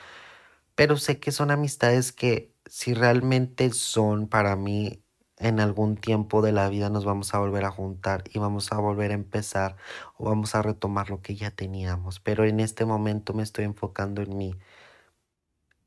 pero 0.77 0.97
sé 0.99 1.21
que 1.21 1.33
son 1.33 1.51
amistades 1.53 2.13
que 2.13 2.55
si 2.67 2.95
realmente 2.95 3.71
son 3.73 4.29
para 4.29 4.57
mí 4.57 5.04
en 5.45 5.61
algún 5.61 5.97
tiempo 5.97 6.41
de 6.41 6.53
la 6.53 6.71
vida 6.71 6.89
nos 6.89 7.05
vamos 7.05 7.35
a 7.35 7.39
volver 7.39 7.67
a 7.67 7.71
juntar 7.71 8.25
y 8.33 8.39
vamos 8.39 8.73
a 8.73 8.79
volver 8.79 9.11
a 9.11 9.15
empezar 9.15 9.77
o 10.17 10.25
vamos 10.25 10.55
a 10.55 10.63
retomar 10.63 11.11
lo 11.11 11.21
que 11.21 11.37
ya 11.37 11.51
teníamos. 11.51 12.19
Pero 12.19 12.45
en 12.45 12.61
este 12.61 12.87
momento 12.87 13.35
me 13.35 13.43
estoy 13.43 13.67
enfocando 13.67 14.23
en 14.23 14.37
mí. 14.39 14.57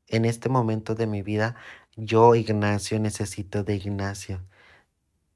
En 0.06 0.24
este 0.24 0.48
momento 0.48 0.94
de 0.94 1.08
mi 1.08 1.22
vida, 1.22 1.56
yo, 1.96 2.36
Ignacio, 2.36 3.00
necesito 3.00 3.64
de 3.64 3.74
Ignacio. 3.74 4.40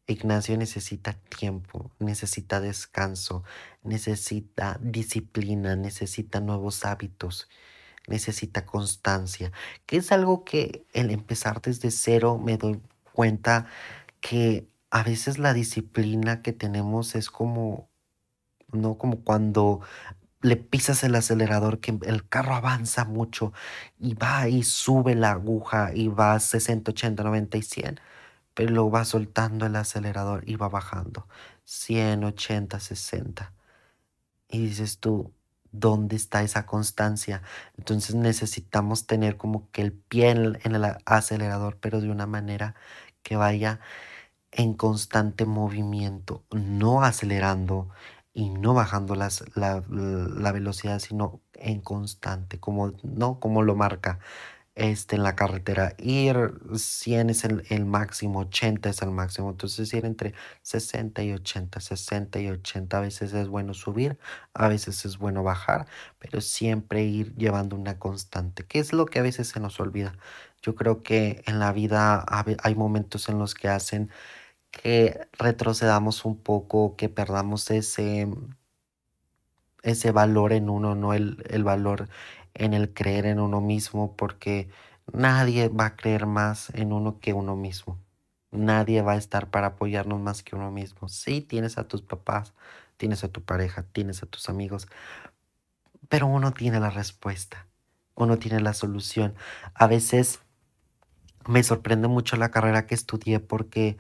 Ignacio 0.07 0.57
necesita 0.57 1.15
tiempo, 1.15 1.91
necesita 1.99 2.61
descanso, 2.61 3.43
necesita 3.83 4.79
disciplina, 4.81 5.75
necesita 5.75 6.41
nuevos 6.41 6.85
hábitos, 6.85 7.49
necesita 8.07 8.67
constancia, 8.67 9.53
que 9.87 9.97
es 9.97 10.13
algo 10.13 10.45
que 10.45 10.87
el 10.93 11.11
empezar 11.11 11.61
desde 11.61 11.91
cero 11.91 12.39
me 12.39 12.57
doy 12.57 12.81
cuenta 13.13 13.67
que 14.23 14.69
a 14.91 15.03
veces 15.05 15.39
la 15.39 15.55
disciplina 15.55 16.43
que 16.43 16.53
tenemos 16.55 17.17
es 17.17 17.31
como, 17.31 17.91
¿no? 18.73 18.99
Como 18.99 19.25
cuando 19.25 19.83
le 20.43 20.57
pisas 20.57 21.05
el 21.05 21.15
acelerador, 21.17 21.81
que 21.81 21.99
el 22.05 22.29
carro 22.29 22.55
avanza 22.55 23.05
mucho 23.05 23.53
y 23.99 24.15
va 24.15 24.49
y 24.49 24.65
sube 24.65 25.15
la 25.17 25.33
aguja 25.33 25.93
y 25.95 26.09
va 26.09 26.35
a 26.35 26.41
60, 26.41 26.93
80, 26.93 27.25
90 27.25 27.59
y 27.59 27.63
100, 27.63 28.01
pero 28.55 28.73
luego 28.73 28.91
va 28.93 29.05
soltando 29.05 29.67
el 29.67 29.77
acelerador 29.77 30.45
y 30.49 30.57
va 30.57 30.69
bajando 30.69 31.29
100, 31.65 32.25
80, 32.25 32.81
60. 32.81 33.53
Y 34.49 34.67
dices 34.67 34.99
tú, 35.01 35.33
¿dónde 35.73 36.17
está 36.17 36.43
esa 36.43 36.67
constancia? 36.67 37.43
Entonces 37.79 38.15
necesitamos 38.15 39.07
tener 39.07 39.37
como 39.37 39.71
que 39.73 39.83
el 39.83 39.93
pie 39.93 40.31
en 40.31 40.75
el 40.75 40.85
acelerador, 41.07 41.79
pero 41.81 42.01
de 42.01 42.11
una 42.11 42.27
manera 42.27 42.75
que 43.23 43.37
vaya 43.37 43.81
en 44.53 44.75
constante 44.75 45.47
movimiento, 45.47 46.45
no 46.51 47.03
acelerando 47.03 47.89
y 48.35 48.51
no 48.51 48.75
bajando 48.75 49.15
las, 49.15 49.45
la, 49.57 49.83
la, 49.89 50.53
velocidad, 50.53 50.99
sino 51.01 51.41
en 51.55 51.81
constante, 51.81 52.59
como, 52.61 52.93
¿no? 53.03 53.41
como 53.41 53.63
lo 53.63 53.75
marca 53.75 54.19
este, 54.75 55.17
en 55.17 55.23
la 55.23 55.37
carretera. 55.37 55.95
Ir 55.99 56.55
100 56.75 57.31
es 57.31 57.45
el, 57.45 57.65
el, 57.69 57.85
máximo, 57.85 58.41
80 58.41 58.91
es 58.91 59.03
el 59.03 59.11
máximo. 59.11 59.51
Entonces 59.51 59.93
ir 59.93 60.05
entre 60.07 60.35
60 60.63 61.23
y 61.23 61.33
80, 61.33 61.81
60 61.81 62.41
y 62.41 62.49
80. 62.49 62.99
A 62.99 63.01
veces 63.01 63.33
es 63.35 63.49
bueno 63.49 63.75
subir, 63.75 64.19
a 64.55 64.69
veces 64.69 65.05
es 65.05 65.19
bueno 65.19 65.43
bajar, 65.43 65.87
pero 66.19 66.41
siempre 66.41 67.05
ir 67.05 67.35
llevando 67.37 67.77
una 67.77 67.99
constante, 67.99 68.65
que 68.65 68.79
es 68.79 68.93
lo 68.93 69.07
que 69.07 69.19
a 69.19 69.23
veces 69.23 69.49
se 69.49 69.61
nos 69.61 69.79
olvida. 69.81 70.15
Yo 70.63 70.75
creo 70.75 71.03
que 71.03 71.43
en 71.47 71.59
la 71.59 71.73
vida 71.73 72.25
hay 72.63 72.75
momentos 72.75 73.29
en 73.29 73.39
los 73.39 73.55
que 73.55 73.69
hacen 73.69 74.11
que 74.71 75.29
retrocedamos 75.39 76.25
un 76.25 76.39
poco, 76.43 76.97
que 76.97 77.09
perdamos 77.11 77.71
ese, 77.71 78.29
ese 79.83 80.13
valor 80.13 80.53
en 80.53 80.69
uno, 80.71 80.95
no 80.95 81.13
el, 81.15 81.45
el 81.51 81.65
valor 81.65 82.09
en 82.55 82.75
el 82.75 82.93
creer 82.95 83.27
en 83.27 83.41
uno 83.41 83.61
mismo, 83.61 84.17
porque 84.17 84.69
nadie 85.13 85.69
va 85.69 85.87
a 85.87 85.97
creer 85.97 86.27
más 86.27 86.71
en 86.71 86.93
uno 86.93 87.19
que 87.21 87.33
uno 87.33 87.57
mismo. 87.57 87.99
Nadie 88.51 89.01
va 89.03 89.13
a 89.13 89.17
estar 89.17 89.51
para 89.51 89.69
apoyarnos 89.69 90.21
más 90.21 90.43
que 90.43 90.55
uno 90.57 90.71
mismo. 90.71 91.09
Sí, 91.09 91.41
tienes 91.41 91.79
a 91.79 91.89
tus 91.89 92.03
papás, 92.03 92.53
tienes 92.99 93.25
a 93.25 93.29
tu 93.29 93.43
pareja, 93.43 93.85
tienes 93.93 94.23
a 94.23 94.27
tus 94.27 94.49
amigos, 94.51 94.89
pero 96.09 96.27
uno 96.27 96.53
tiene 96.53 96.81
la 96.81 96.91
respuesta, 96.91 97.67
uno 98.15 98.39
tiene 98.39 98.61
la 98.61 98.75
solución. 98.75 99.35
A 99.75 99.87
veces 99.87 100.41
me 101.47 101.63
sorprende 101.63 102.09
mucho 102.09 102.37
la 102.37 102.51
carrera 102.51 102.87
que 102.87 102.95
estudié 102.95 103.41
porque 103.41 103.99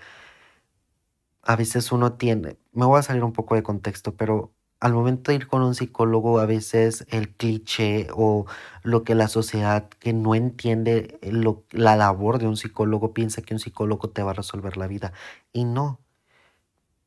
a 1.42 1.56
veces 1.56 1.92
uno 1.92 2.14
tiene, 2.14 2.56
me 2.72 2.87
voy 2.87 2.99
a 2.99 3.02
salir 3.02 3.25
un 3.25 3.32
poco 3.32 3.54
de 3.54 3.62
contexto, 3.62 4.14
pero 4.16 4.52
al 4.82 4.94
momento 4.94 5.30
de 5.30 5.37
ir 5.37 5.46
con 5.46 5.62
un 5.62 5.76
psicólogo, 5.76 6.40
a 6.40 6.46
veces 6.46 7.06
el 7.08 7.30
cliché 7.30 8.08
o 8.12 8.46
lo 8.82 9.04
que 9.04 9.14
la 9.14 9.28
sociedad 9.28 9.88
que 9.88 10.12
no 10.12 10.34
entiende 10.34 11.20
lo, 11.22 11.64
la 11.70 11.94
labor 11.94 12.38
de 12.38 12.49
un 12.49 12.56
psicólogo 12.56 13.14
piensa 13.14 13.42
que 13.42 13.54
un 13.54 13.61
psicólogo 13.61 14.11
te 14.11 14.25
va 14.25 14.32
a 14.32 14.34
resolver 14.34 14.76
la 14.76 14.88
vida. 14.88 15.12
Y 15.52 15.64
no. 15.66 16.00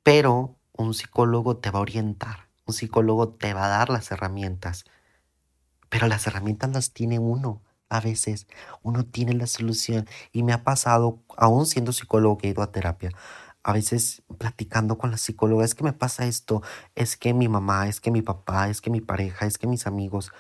Pero 0.04 0.56
un 0.72 0.94
psicólogo 0.94 1.58
te 1.58 1.70
va 1.70 1.80
a 1.80 1.82
orientar, 1.82 2.48
un 2.66 2.74
psicólogo 2.74 3.30
te 3.30 3.54
va 3.54 3.66
a 3.66 3.70
dar 3.70 3.90
las 3.90 4.10
herramientas. 4.10 4.86
Pero 5.90 6.08
las 6.08 6.28
herramientas 6.28 6.72
las 6.72 6.94
tiene 6.94 7.20
uno. 7.20 7.62
A 7.98 8.02
veces 8.02 8.48
uno 8.84 9.06
tiene 9.06 9.34
la 9.34 9.48
solución. 9.48 10.08
Y 10.32 10.44
me 10.44 10.54
ha 10.54 10.64
pasado, 10.64 11.20
aún 11.38 11.66
siendo 11.66 11.94
psicólogo 11.94 12.38
que 12.38 12.48
he 12.48 12.52
ido 12.52 12.62
a 12.64 12.72
terapia, 12.72 13.12
a 13.64 13.74
veces 13.74 14.22
platicando 14.38 14.98
con 14.98 15.12
la 15.12 15.18
psicóloga, 15.18 15.66
es 15.66 15.74
que 15.74 15.84
me 15.84 15.94
pasa 15.94 16.26
esto, 16.28 16.62
es 16.94 17.18
que 17.18 17.34
mi 17.34 17.48
mamá, 17.48 17.88
es 17.88 18.00
que 18.00 18.12
mi 18.12 18.22
papá, 18.22 18.70
es 18.70 18.80
que 18.80 18.92
mi 18.92 19.02
pareja, 19.02 19.48
es 19.48 19.58
que 19.58 19.66
mis 19.68 19.88
amigos. 19.88 20.32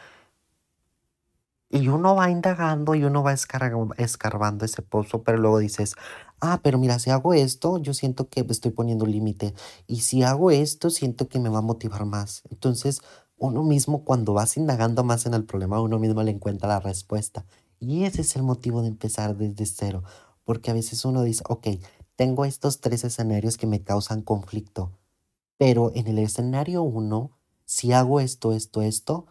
Y 1.69 1.87
uno 1.87 2.15
va 2.15 2.29
indagando 2.29 2.93
y 2.93 3.03
uno 3.03 3.23
va 3.23 3.33
escarbando 3.33 4.65
ese 4.65 4.81
pozo, 4.83 5.23
pero 5.23 5.39
luego 5.39 5.57
dices, 5.57 5.95
ah, 6.39 6.59
pero 6.63 6.77
mira, 6.77 6.99
si 6.99 7.09
hago 7.09 7.33
esto, 7.33 7.79
yo 7.79 7.93
siento 7.93 8.29
que 8.29 8.45
estoy 8.47 8.71
poniendo 8.71 9.05
límite. 9.07 9.55
Y 9.87 10.01
si 10.01 10.21
hago 10.21 10.51
esto, 10.51 10.91
siento 10.91 11.27
que 11.27 11.39
me 11.39 11.49
va 11.49 11.57
a 11.59 11.61
motivar 11.61 12.05
más. 12.05 12.43
Entonces, 12.51 13.01
uno 13.37 13.63
mismo 13.63 14.03
cuando 14.03 14.33
vas 14.33 14.57
indagando 14.57 15.03
más 15.03 15.25
en 15.25 15.33
el 15.33 15.45
problema, 15.45 15.81
uno 15.81 15.99
mismo 15.99 16.23
le 16.23 16.31
encuentra 16.31 16.69
la 16.69 16.79
respuesta. 16.79 17.45
Y 17.79 18.03
ese 18.03 18.21
es 18.21 18.35
el 18.35 18.43
motivo 18.43 18.81
de 18.81 18.87
empezar 18.87 19.35
desde 19.35 19.65
cero, 19.65 20.03
porque 20.43 20.71
a 20.71 20.73
veces 20.73 21.03
uno 21.05 21.23
dice, 21.23 21.43
ok, 21.47 21.67
tengo 22.15 22.45
estos 22.45 22.79
tres 22.79 23.03
escenarios 23.03 23.57
que 23.57 23.67
me 23.67 23.83
causan 23.83 24.21
conflicto, 24.21 24.91
pero 25.57 25.91
en 25.95 26.07
el 26.07 26.19
escenario 26.19 26.83
uno, 26.83 27.31
si 27.65 27.91
hago 27.91 28.19
esto, 28.19 28.53
esto, 28.53 28.81
esto, 28.81 29.25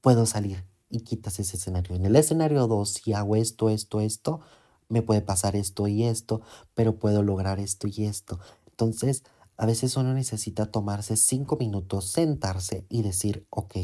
puedo 0.00 0.26
salir 0.26 0.64
y 0.88 1.00
quitas 1.00 1.38
ese 1.38 1.56
escenario. 1.56 1.96
En 1.96 2.06
el 2.06 2.16
escenario 2.16 2.66
2, 2.66 2.88
si 2.88 3.12
hago 3.12 3.36
esto, 3.36 3.70
esto, 3.70 4.00
esto, 4.00 4.40
me 4.88 5.02
puede 5.02 5.20
pasar 5.20 5.56
esto 5.56 5.86
y 5.86 6.04
esto, 6.04 6.40
pero 6.74 6.98
puedo 6.98 7.22
lograr 7.22 7.60
esto 7.60 7.88
y 7.88 8.04
esto. 8.04 8.38
Entonces, 8.66 9.24
a 9.58 9.66
veces 9.66 9.96
uno 9.96 10.14
necesita 10.14 10.70
tomarse 10.70 11.16
cinco 11.16 11.56
minutos, 11.56 12.12
sentarse 12.12 12.86
y 12.88 13.02
decir, 13.02 13.44
ok, 13.50 13.74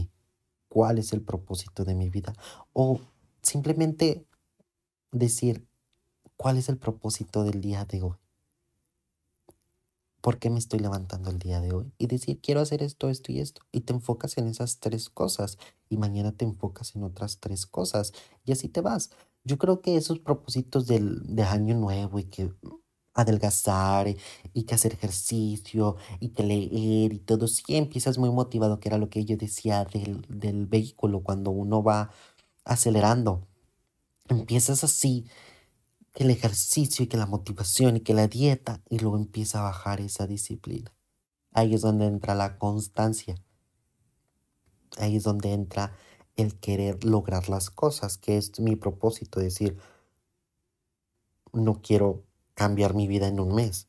¿cuál 0.68 0.98
es 0.98 1.12
el 1.12 1.20
propósito 1.20 1.84
de 1.84 1.96
mi 1.96 2.10
vida? 2.10 2.32
O 2.72 3.00
simplemente 3.42 4.24
decir, 5.10 5.66
¿cuál 6.36 6.58
es 6.58 6.68
el 6.68 6.78
propósito 6.78 7.42
del 7.42 7.60
día 7.60 7.84
de 7.84 8.02
hoy? 8.02 8.16
¿Por 10.20 10.38
qué 10.38 10.48
me 10.48 10.60
estoy 10.60 10.78
levantando 10.78 11.30
el 11.30 11.40
día 11.40 11.60
de 11.60 11.72
hoy? 11.72 11.92
Y 11.98 12.06
decir, 12.06 12.40
quiero 12.40 12.60
hacer 12.60 12.80
esto, 12.80 13.10
esto 13.10 13.32
y 13.32 13.40
esto. 13.40 13.60
Y 13.72 13.80
te 13.80 13.92
enfocas 13.92 14.38
en 14.38 14.46
esas 14.46 14.78
tres 14.78 15.10
cosas. 15.10 15.58
Y 15.90 15.98
mañana 15.98 16.32
te 16.32 16.46
enfocas 16.46 16.94
en 16.94 17.02
otras 17.02 17.40
tres 17.40 17.66
cosas. 17.66 18.12
Y 18.44 18.52
así 18.52 18.68
te 18.68 18.80
vas. 18.80 19.10
Yo 19.42 19.58
creo 19.58 19.82
que 19.82 19.96
esos 19.96 20.20
propósitos 20.20 20.86
del, 20.86 21.20
de 21.36 21.42
año 21.42 21.74
nuevo 21.74 22.18
y 22.18 22.24
que 22.24 22.50
adelgazar 23.14 24.08
y 24.52 24.64
que 24.64 24.74
hacer 24.74 24.92
ejercicio 24.92 25.96
y 26.20 26.30
que 26.30 26.42
leer 26.42 27.12
y 27.12 27.18
todo, 27.20 27.48
si 27.48 27.76
empiezas 27.76 28.18
muy 28.18 28.30
motivado, 28.30 28.80
que 28.80 28.88
era 28.88 28.98
lo 28.98 29.08
que 29.08 29.24
yo 29.24 29.36
decía 29.36 29.84
del, 29.84 30.26
del 30.28 30.66
vehículo 30.66 31.22
cuando 31.22 31.50
uno 31.50 31.82
va 31.82 32.10
acelerando. 32.64 33.46
Empiezas 34.28 34.84
así 34.84 35.26
que 36.12 36.24
el 36.24 36.30
ejercicio 36.30 37.04
y 37.04 37.08
que 37.08 37.16
la 37.16 37.26
motivación 37.26 37.96
y 37.96 38.00
que 38.00 38.14
la 38.14 38.28
dieta 38.28 38.82
y 38.88 38.98
luego 38.98 39.16
empieza 39.16 39.60
a 39.60 39.64
bajar 39.64 40.00
esa 40.00 40.26
disciplina. 40.26 40.92
Ahí 41.52 41.74
es 41.74 41.82
donde 41.82 42.06
entra 42.06 42.34
la 42.34 42.58
constancia. 42.58 43.36
Ahí 44.98 45.16
es 45.16 45.22
donde 45.24 45.52
entra 45.52 45.96
el 46.36 46.58
querer 46.58 47.04
lograr 47.04 47.48
las 47.48 47.70
cosas, 47.70 48.18
que 48.18 48.36
es 48.36 48.58
mi 48.60 48.76
propósito, 48.76 49.40
decir, 49.40 49.78
no 51.52 51.80
quiero 51.80 52.24
cambiar 52.54 52.94
mi 52.94 53.06
vida 53.06 53.28
en 53.28 53.40
un 53.40 53.54
mes. 53.54 53.88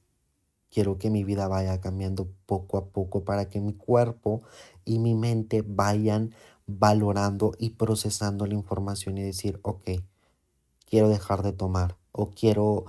Quiero 0.70 0.98
que 0.98 1.10
mi 1.10 1.24
vida 1.24 1.48
vaya 1.48 1.80
cambiando 1.80 2.28
poco 2.46 2.78
a 2.78 2.86
poco 2.86 3.24
para 3.24 3.50
que 3.50 3.62
mi 3.62 3.74
cuerpo 3.74 4.42
y 4.84 5.00
mi 5.00 5.16
mente 5.16 5.64
vayan 5.66 6.34
valorando 6.68 7.54
y 7.60 7.72
procesando 7.72 8.46
la 8.46 8.56
información 8.56 9.18
y 9.18 9.24
decir, 9.24 9.60
ok, 9.62 9.92
quiero 10.86 11.10
dejar 11.10 11.44
de 11.44 11.54
tomar 11.54 11.98
o 12.12 12.32
quiero, 12.32 12.86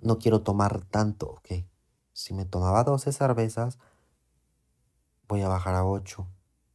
no 0.00 0.18
quiero 0.18 0.42
tomar 0.42 0.84
tanto, 0.84 1.26
ok. 1.30 1.64
Si 2.12 2.32
me 2.32 2.46
tomaba 2.46 2.84
12 2.84 3.12
cervezas, 3.12 3.78
voy 5.28 5.42
a 5.42 5.48
bajar 5.48 5.74
a 5.74 5.84
8 5.84 6.26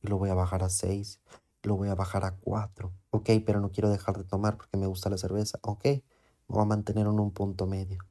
y 0.02 0.08
lo 0.08 0.18
voy 0.18 0.30
a 0.30 0.36
bajar 0.36 0.64
a 0.64 0.70
6, 0.70 1.20
lo 1.64 1.78
voy 1.78 1.90
a 1.90 1.96
bajar 1.96 2.26
a 2.26 2.36
4, 2.36 2.92
ok, 3.12 3.30
pero 3.46 3.62
no 3.62 3.72
quiero 3.72 3.90
dejar 3.90 4.18
de 4.18 4.26
tomar 4.26 4.58
porque 4.58 4.78
me 4.78 4.88
gusta 4.88 5.10
la 5.10 5.18
cerveza, 5.18 5.58
ok, 5.64 5.86
me 5.86 6.02
voy 6.48 6.62
a 6.62 6.66
mantener 6.66 7.08
en 7.08 7.20
un 7.20 7.32
punto 7.32 7.66
medio 7.66 8.11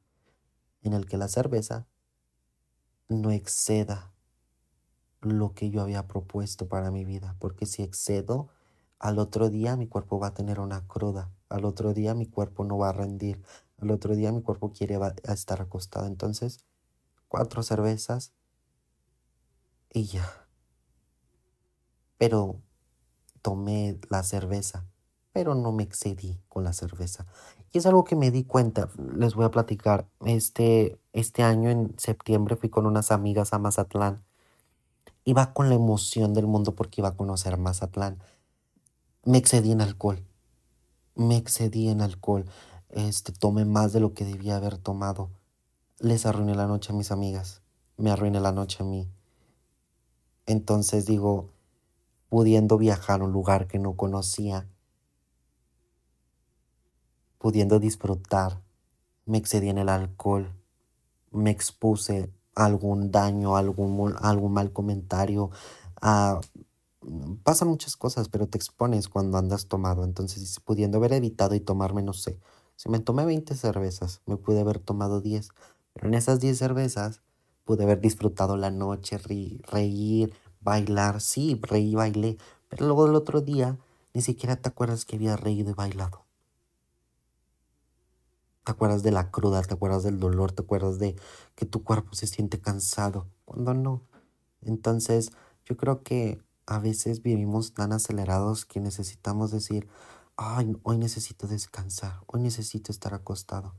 en 0.83 0.93
el 0.93 1.05
que 1.05 1.17
la 1.17 1.27
cerveza 1.27 1.87
no 3.09 3.31
exceda 3.31 4.11
lo 5.21 5.53
que 5.53 5.69
yo 5.69 5.81
había 5.81 6.07
propuesto 6.07 6.67
para 6.67 6.91
mi 6.91 7.05
vida, 7.05 7.35
porque 7.39 7.65
si 7.65 7.83
excedo, 7.83 8.49
al 8.99 9.19
otro 9.19 9.49
día 9.49 9.75
mi 9.75 9.87
cuerpo 9.87 10.19
va 10.19 10.27
a 10.27 10.33
tener 10.33 10.59
una 10.59 10.87
cruda, 10.87 11.31
al 11.49 11.65
otro 11.65 11.93
día 11.93 12.13
mi 12.15 12.25
cuerpo 12.25 12.63
no 12.63 12.77
va 12.77 12.89
a 12.89 12.93
rendir, 12.93 13.41
al 13.79 13.91
otro 13.91 14.15
día 14.15 14.31
mi 14.31 14.41
cuerpo 14.41 14.71
quiere 14.71 14.97
estar 15.23 15.61
acostado. 15.61 16.07
Entonces, 16.07 16.59
cuatro 17.27 17.63
cervezas 17.63 18.33
y 19.93 20.05
ya. 20.05 20.47
Pero 22.17 22.61
tomé 23.41 23.99
la 24.09 24.23
cerveza, 24.23 24.85
pero 25.33 25.55
no 25.55 25.71
me 25.71 25.83
excedí 25.83 26.39
con 26.49 26.63
la 26.63 26.73
cerveza. 26.73 27.25
Y 27.71 27.77
es 27.77 27.85
algo 27.85 28.03
que 28.03 28.15
me 28.15 28.31
di 28.31 28.43
cuenta, 28.43 28.89
les 29.15 29.35
voy 29.35 29.45
a 29.45 29.51
platicar. 29.51 30.07
Este, 30.25 30.99
este 31.13 31.43
año 31.43 31.69
en 31.69 31.93
septiembre 31.97 32.55
fui 32.55 32.69
con 32.69 32.85
unas 32.85 33.11
amigas 33.11 33.53
a 33.53 33.59
Mazatlán. 33.59 34.23
Iba 35.23 35.53
con 35.53 35.69
la 35.69 35.75
emoción 35.75 36.33
del 36.33 36.47
mundo 36.47 36.75
porque 36.75 37.01
iba 37.01 37.09
a 37.09 37.15
conocer 37.15 37.57
Mazatlán. 37.57 38.19
Me 39.23 39.37
excedí 39.37 39.71
en 39.71 39.81
alcohol. 39.81 40.25
Me 41.15 41.37
excedí 41.37 41.87
en 41.87 42.01
alcohol. 42.01 42.45
Este, 42.89 43.31
tomé 43.31 43.63
más 43.63 43.93
de 43.93 44.01
lo 44.01 44.13
que 44.13 44.25
debía 44.25 44.57
haber 44.57 44.77
tomado. 44.77 45.29
Les 45.99 46.25
arruiné 46.25 46.55
la 46.55 46.67
noche 46.67 46.91
a 46.91 46.95
mis 46.95 47.11
amigas. 47.11 47.61
Me 47.95 48.11
arruiné 48.11 48.41
la 48.41 48.51
noche 48.51 48.79
a 48.81 48.85
mí. 48.85 49.07
Entonces 50.45 51.05
digo, 51.05 51.49
pudiendo 52.27 52.77
viajar 52.77 53.21
a 53.21 53.23
un 53.25 53.31
lugar 53.31 53.67
que 53.67 53.79
no 53.79 53.95
conocía, 53.95 54.67
pudiendo 57.41 57.79
disfrutar, 57.79 58.61
me 59.25 59.39
excedí 59.39 59.69
en 59.69 59.79
el 59.79 59.89
alcohol, 59.89 60.53
me 61.31 61.49
expuse 61.49 62.31
a 62.55 62.65
algún 62.65 63.09
daño, 63.09 63.55
a 63.55 63.59
algún, 63.59 64.15
algún 64.21 64.53
mal 64.53 64.71
comentario, 64.71 65.49
a... 66.01 66.39
Pasan 67.41 67.67
muchas 67.67 67.97
cosas, 67.97 68.29
pero 68.29 68.47
te 68.47 68.59
expones 68.59 69.09
cuando 69.09 69.39
andas 69.39 69.65
tomado. 69.65 70.03
Entonces, 70.03 70.59
pudiendo 70.59 70.99
haber 70.99 71.13
evitado 71.13 71.55
y 71.55 71.59
tomarme, 71.59 72.03
no 72.03 72.13
sé, 72.13 72.39
si 72.75 72.89
me 72.89 72.99
tomé 72.99 73.25
20 73.25 73.55
cervezas, 73.55 74.21
me 74.27 74.37
pude 74.37 74.59
haber 74.59 74.77
tomado 74.77 75.19
10. 75.19 75.49
Pero 75.93 76.09
en 76.09 76.13
esas 76.13 76.39
10 76.39 76.59
cervezas 76.59 77.21
pude 77.63 77.85
haber 77.85 78.01
disfrutado 78.01 78.55
la 78.55 78.69
noche, 78.69 79.17
reír, 79.17 80.33
bailar. 80.59 81.21
Sí, 81.21 81.59
reí 81.63 81.95
bailé. 81.95 82.37
Pero 82.69 82.85
luego 82.85 83.07
del 83.07 83.15
otro 83.15 83.41
día, 83.41 83.79
ni 84.13 84.21
siquiera 84.21 84.57
te 84.57 84.69
acuerdas 84.69 85.05
que 85.05 85.15
había 85.15 85.35
reído 85.37 85.71
y 85.71 85.73
bailado. 85.73 86.25
Te 88.63 88.71
acuerdas 88.71 89.01
de 89.03 89.11
la 89.11 89.31
cruda, 89.31 89.61
te 89.63 89.73
acuerdas 89.73 90.03
del 90.03 90.19
dolor, 90.19 90.51
te 90.51 90.61
acuerdas 90.61 90.99
de 90.99 91.15
que 91.55 91.65
tu 91.65 91.83
cuerpo 91.83 92.13
se 92.13 92.27
siente 92.27 92.61
cansado, 92.61 93.27
cuando 93.45 93.73
no. 93.73 94.03
Entonces, 94.61 95.31
yo 95.65 95.77
creo 95.77 96.03
que 96.03 96.39
a 96.67 96.79
veces 96.79 97.23
vivimos 97.23 97.73
tan 97.73 97.91
acelerados 97.91 98.65
que 98.65 98.79
necesitamos 98.79 99.51
decir, 99.51 99.87
ay, 100.37 100.77
hoy 100.83 100.97
necesito 100.97 101.47
descansar, 101.47 102.21
hoy 102.27 102.41
necesito 102.41 102.91
estar 102.91 103.13
acostado. 103.13 103.75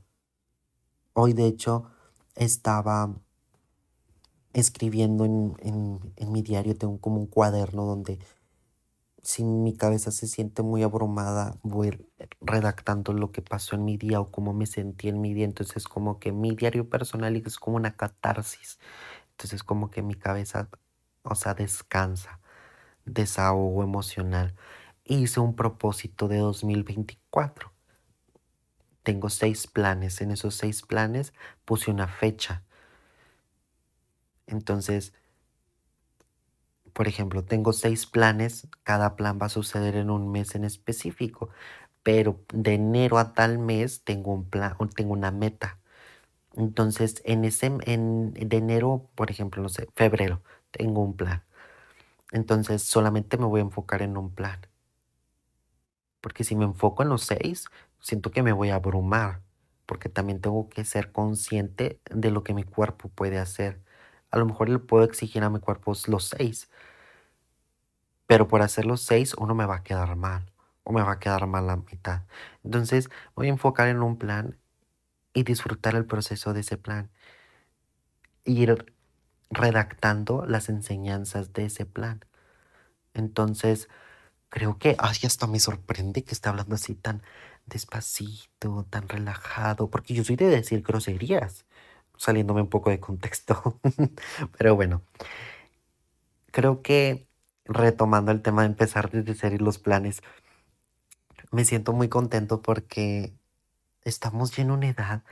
Hoy, 1.13 1.33
de 1.33 1.45
hecho, 1.45 1.85
estaba 2.35 3.15
escribiendo 4.53 5.25
en, 5.25 5.55
en, 5.59 6.13
en 6.15 6.31
mi 6.31 6.41
diario, 6.41 6.77
tengo 6.77 6.99
como 6.99 7.17
un 7.17 7.27
cuaderno 7.27 7.85
donde 7.85 8.19
si 9.23 9.43
mi 9.45 9.75
cabeza 9.75 10.11
se 10.11 10.27
siente 10.27 10.63
muy 10.63 10.83
abrumada, 10.83 11.57
voy 11.63 12.07
redactando 12.41 13.13
lo 13.13 13.31
que 13.31 13.41
pasó 13.41 13.75
en 13.75 13.85
mi 13.85 13.97
día 13.97 14.19
o 14.19 14.31
cómo 14.31 14.53
me 14.53 14.65
sentí 14.65 15.09
en 15.09 15.21
mi 15.21 15.33
día. 15.33 15.45
Entonces, 15.45 15.85
como 15.87 16.19
que 16.19 16.31
mi 16.33 16.55
diario 16.55 16.89
personal 16.89 17.35
es 17.37 17.57
como 17.57 17.77
una 17.77 17.95
catarsis. 17.95 18.79
Entonces, 19.31 19.63
como 19.63 19.89
que 19.91 20.01
mi 20.03 20.15
cabeza, 20.15 20.69
o 21.23 21.35
sea, 21.35 21.53
descansa, 21.55 22.41
desahogo 23.05 23.83
emocional. 23.83 24.55
Hice 25.05 25.39
un 25.39 25.55
propósito 25.55 26.27
de 26.27 26.39
2024. 26.39 27.71
Tengo 29.03 29.29
seis 29.29 29.67
planes. 29.67 30.21
En 30.21 30.31
esos 30.31 30.55
seis 30.55 30.81
planes 30.81 31.33
puse 31.65 31.91
una 31.91 32.07
fecha. 32.07 32.63
Entonces, 34.47 35.13
por 36.93 37.07
ejemplo, 37.07 37.43
tengo 37.43 37.73
seis 37.73 38.05
planes, 38.05 38.67
cada 38.83 39.15
plan 39.15 39.39
va 39.41 39.47
a 39.47 39.49
suceder 39.49 39.95
en 39.95 40.09
un 40.09 40.31
mes 40.31 40.55
en 40.55 40.63
específico, 40.65 41.49
pero 42.03 42.39
de 42.53 42.75
enero 42.75 43.17
a 43.17 43.33
tal 43.33 43.59
mes 43.59 44.03
tengo 44.03 44.33
un 44.33 44.49
plan, 44.49 44.75
tengo 44.95 45.13
una 45.13 45.31
meta. 45.31 45.79
Entonces, 46.55 47.21
en 47.25 47.45
ese, 47.45 47.67
en, 47.85 48.33
enero, 48.37 49.09
por 49.15 49.31
ejemplo, 49.31 49.63
no 49.63 49.69
sé, 49.69 49.87
febrero, 49.95 50.43
tengo 50.71 51.01
un 51.03 51.15
plan. 51.15 51.43
Entonces, 52.31 52.83
solamente 52.83 53.37
me 53.37 53.45
voy 53.45 53.61
a 53.61 53.63
enfocar 53.63 54.01
en 54.03 54.17
un 54.17 54.33
plan. 54.33 54.59
Porque 56.21 56.43
si 56.43 56.55
me 56.55 56.65
enfoco 56.65 57.03
en 57.03 57.09
los 57.09 57.23
seis, 57.23 57.65
siento 57.99 58.31
que 58.31 58.43
me 58.43 58.53
voy 58.53 58.69
a 58.69 58.75
abrumar. 58.75 59.41
Porque 59.85 60.09
también 60.09 60.41
tengo 60.41 60.69
que 60.69 60.85
ser 60.85 61.11
consciente 61.11 61.99
de 62.09 62.31
lo 62.31 62.43
que 62.43 62.53
mi 62.53 62.63
cuerpo 62.63 63.09
puede 63.09 63.39
hacer. 63.39 63.81
A 64.33 64.37
lo 64.39 64.47
mejor 64.47 64.67
le 64.67 64.79
puedo 64.79 65.03
exigir 65.03 65.43
a 65.43 65.51
mi 65.51 65.59
cuerpo 65.59 65.93
los 66.07 66.29
seis. 66.29 66.67
Pero 68.25 68.47
por 68.47 68.63
hacer 68.63 68.85
los 68.85 69.01
seis, 69.01 69.35
uno 69.37 69.53
me 69.53 69.67
va 69.67 69.75
a 69.75 69.83
quedar 69.83 70.15
mal. 70.15 70.51
O 70.83 70.91
me 70.91 71.03
va 71.03 71.11
a 71.13 71.19
quedar 71.19 71.45
mal 71.45 71.67
la 71.67 71.75
mitad. 71.77 72.23
Entonces 72.63 73.11
voy 73.35 73.45
a 73.45 73.51
enfocar 73.51 73.89
en 73.89 74.01
un 74.01 74.17
plan 74.17 74.57
y 75.35 75.43
disfrutar 75.43 75.93
el 75.93 76.05
proceso 76.05 76.51
de 76.53 76.61
ese 76.61 76.77
plan. 76.77 77.11
Ir 78.43 78.91
redactando 79.51 80.47
las 80.47 80.67
enseñanzas 80.67 81.53
de 81.53 81.65
ese 81.65 81.85
plan. 81.85 82.25
Entonces, 83.13 83.87
creo 84.49 84.79
que, 84.79 84.95
ay, 84.99 85.17
hasta 85.25 85.47
me 85.47 85.59
sorprende 85.59 86.23
que 86.23 86.33
esté 86.33 86.49
hablando 86.49 86.75
así 86.75 86.95
tan 86.95 87.21
despacito, 87.67 88.87
tan 88.89 89.09
relajado, 89.09 89.89
porque 89.91 90.15
yo 90.15 90.23
soy 90.23 90.37
de 90.37 90.47
decir 90.47 90.81
groserías, 90.83 91.65
saliéndome 92.23 92.61
un 92.61 92.69
poco 92.69 92.89
de 92.89 92.99
contexto. 92.99 93.79
Pero 94.57 94.75
bueno, 94.75 95.03
creo 96.51 96.81
que 96.81 97.27
retomando 97.65 98.31
el 98.31 98.41
tema 98.41 98.61
de 98.63 98.69
empezar 98.69 99.11
desde 99.11 99.35
cero 99.35 99.55
y 99.55 99.59
los 99.59 99.79
planes, 99.79 100.21
me 101.51 101.65
siento 101.65 101.93
muy 101.93 102.09
contento 102.09 102.61
porque 102.61 103.33
estamos 104.03 104.51
ya 104.55 104.63
en 104.63 104.71
una 104.71 104.89
edad. 104.89 105.23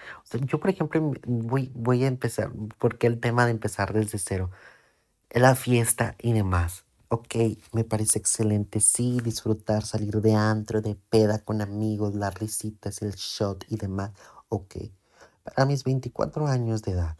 Yo, 0.47 0.59
por 0.59 0.69
ejemplo, 0.69 1.13
voy, 1.25 1.71
voy 1.75 2.03
a 2.03 2.07
empezar, 2.07 2.51
porque 2.79 3.07
el 3.07 3.19
tema 3.19 3.45
de 3.45 3.51
empezar 3.51 3.93
desde 3.93 4.17
cero, 4.19 4.51
la 5.31 5.55
fiesta 5.55 6.15
y 6.19 6.33
demás. 6.33 6.85
Ok, 7.09 7.35
me 7.73 7.83
parece 7.83 8.19
excelente. 8.19 8.79
Sí, 8.81 9.19
disfrutar, 9.23 9.83
salir 9.85 10.21
de 10.21 10.33
antro, 10.35 10.81
de 10.81 10.95
peda 10.95 11.39
con 11.43 11.61
amigos, 11.61 12.15
las 12.15 12.33
risitas, 12.35 13.01
el 13.01 13.13
shot 13.13 13.65
y 13.69 13.77
demás. 13.77 14.11
Ok. 14.49 14.75
Para 15.43 15.65
mis 15.65 15.83
24 15.83 16.45
años 16.45 16.83
de 16.83 16.91
edad, 16.91 17.17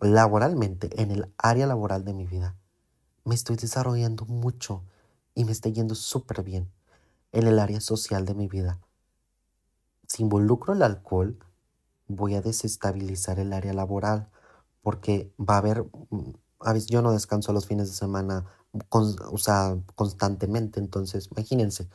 laboralmente, 0.00 1.00
en 1.00 1.12
el 1.12 1.32
área 1.38 1.66
laboral 1.68 2.04
de 2.04 2.14
mi 2.14 2.26
vida, 2.26 2.56
me 3.24 3.36
estoy 3.36 3.56
desarrollando 3.56 4.24
mucho 4.24 4.82
y 5.34 5.44
me 5.44 5.52
está 5.52 5.68
yendo 5.68 5.94
súper 5.94 6.42
bien 6.42 6.68
en 7.30 7.46
el 7.46 7.60
área 7.60 7.80
social 7.80 8.26
de 8.26 8.34
mi 8.34 8.48
vida. 8.48 8.80
Si 10.08 10.22
involucro 10.22 10.74
el 10.74 10.82
alcohol, 10.82 11.38
voy 12.08 12.34
a 12.34 12.42
desestabilizar 12.42 13.38
el 13.38 13.52
área 13.52 13.72
laboral 13.72 14.28
porque 14.82 15.32
va 15.38 15.54
a 15.54 15.58
haber, 15.58 15.84
mm, 16.10 16.32
a 16.60 16.72
veces 16.72 16.88
yo 16.88 17.02
no 17.02 17.12
descanso 17.12 17.52
los 17.52 17.66
fines 17.66 17.88
de 17.88 17.94
semana, 17.94 18.46
o 18.90 19.38
sea, 19.38 19.76
constantemente, 19.94 20.80
entonces 20.80 21.28
imagínense, 21.30 21.88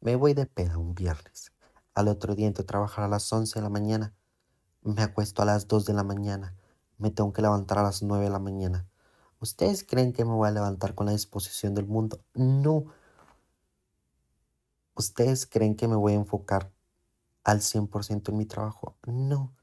me 0.00 0.16
voy 0.16 0.34
de 0.34 0.46
peda 0.46 0.78
un 0.78 0.94
viernes, 0.94 1.52
al 1.94 2.08
otro 2.08 2.34
día 2.34 2.46
entro 2.46 2.62
a 2.64 2.66
trabajar 2.66 3.04
a 3.04 3.08
las 3.08 3.30
11 3.32 3.58
de 3.58 3.62
la 3.62 3.70
mañana, 3.70 4.14
me 4.82 5.02
acuesto 5.02 5.42
a 5.42 5.44
las 5.44 5.68
2 5.68 5.84
de 5.84 5.94
la 5.94 6.04
mañana, 6.04 6.54
me 6.98 7.10
tengo 7.10 7.32
que 7.32 7.42
levantar 7.42 7.78
a 7.78 7.82
las 7.82 8.02
9 8.02 8.24
de 8.24 8.30
la 8.30 8.38
mañana. 8.38 8.86
¿Ustedes 9.40 9.84
creen 9.84 10.12
que 10.12 10.24
me 10.24 10.32
voy 10.32 10.48
a 10.48 10.52
levantar 10.52 10.94
con 10.94 11.06
la 11.06 11.12
disposición 11.12 11.74
del 11.74 11.86
mundo? 11.86 12.20
No. 12.34 12.86
¿Ustedes 14.94 15.46
creen 15.46 15.76
que 15.76 15.88
me 15.88 15.96
voy 15.96 16.12
a 16.12 16.16
enfocar 16.16 16.72
al 17.44 17.60
100% 17.62 18.32
en 18.32 18.36
mi 18.36 18.44
trabajo? 18.44 18.96
No. 19.06 19.54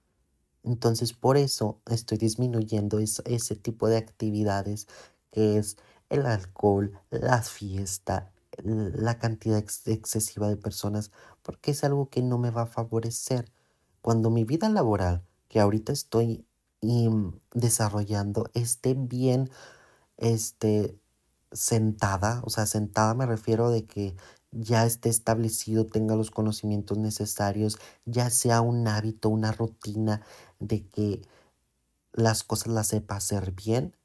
Entonces 0.63 1.13
por 1.13 1.37
eso 1.37 1.79
estoy 1.85 2.17
disminuyendo 2.17 2.99
ese 2.99 3.55
tipo 3.55 3.87
de 3.87 3.97
actividades 3.97 4.87
que 5.31 5.57
es 5.57 5.77
el 6.09 6.25
alcohol, 6.25 6.99
la 7.09 7.41
fiesta, 7.43 8.31
la 8.63 9.19
cantidad 9.19 9.59
excesiva 9.59 10.49
de 10.49 10.57
personas, 10.57 11.11
porque 11.43 11.71
es 11.71 11.83
algo 11.83 12.09
que 12.09 12.21
no 12.21 12.37
me 12.37 12.49
va 12.49 12.63
a 12.63 12.67
favorecer. 12.67 13.51
Cuando 14.07 14.29
mi 14.29 14.45
vida 14.45 14.69
laboral, 14.69 15.25
que 15.49 15.59
ahorita 15.59 15.91
estoy 15.91 16.45
desarrollando, 17.53 18.49
esté 18.53 18.93
bien 18.93 19.49
este, 20.15 20.97
sentada, 21.51 22.41
o 22.45 22.49
sea, 22.49 22.67
sentada 22.67 23.15
me 23.15 23.25
refiero 23.25 23.69
de 23.69 23.85
que 23.85 24.15
ya 24.51 24.85
esté 24.85 25.09
establecido, 25.09 25.87
tenga 25.87 26.15
los 26.15 26.31
conocimientos 26.31 26.97
necesarios, 26.97 27.79
ya 28.05 28.29
sea 28.29 28.61
un 28.61 28.87
hábito, 28.87 29.27
una 29.27 29.51
rutina 29.51 30.21
de 30.59 30.87
que 30.87 31.21
las 32.13 32.43
cosas 32.43 32.67
las 32.73 32.87
sepa 32.87 33.15
hacer 33.17 33.51
bien, 33.51 33.95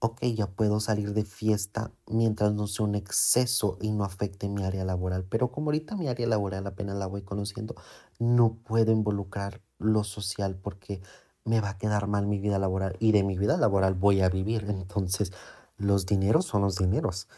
ok, 0.00 0.22
ya 0.34 0.46
puedo 0.48 0.80
salir 0.80 1.14
de 1.14 1.24
fiesta 1.24 1.92
mientras 2.06 2.52
no 2.54 2.66
sea 2.66 2.84
un 2.86 2.94
exceso 2.94 3.78
y 3.80 3.90
no 3.92 4.04
afecte 4.04 4.48
mi 4.48 4.64
área 4.64 4.84
laboral. 4.84 5.24
Pero 5.24 5.50
como 5.52 5.68
ahorita 5.70 5.96
mi 5.96 6.08
área 6.08 6.26
laboral 6.28 6.66
apenas 6.66 6.96
la 6.96 7.06
voy 7.06 7.22
conociendo, 7.22 7.74
no 8.18 8.54
puedo 8.54 8.92
involucrar 8.92 9.60
lo 9.78 10.04
social 10.04 10.56
porque 10.56 11.02
me 11.44 11.60
va 11.60 11.70
a 11.70 11.78
quedar 11.78 12.06
mal 12.06 12.26
mi 12.26 12.38
vida 12.38 12.58
laboral 12.58 12.96
y 12.98 13.12
de 13.12 13.22
mi 13.22 13.38
vida 13.38 13.56
laboral 13.56 13.94
voy 13.94 14.20
a 14.20 14.28
vivir. 14.28 14.66
Entonces, 14.68 15.32
los 15.76 16.06
dineros 16.06 16.46
son 16.46 16.62
los 16.62 16.76
dineros 16.76 17.28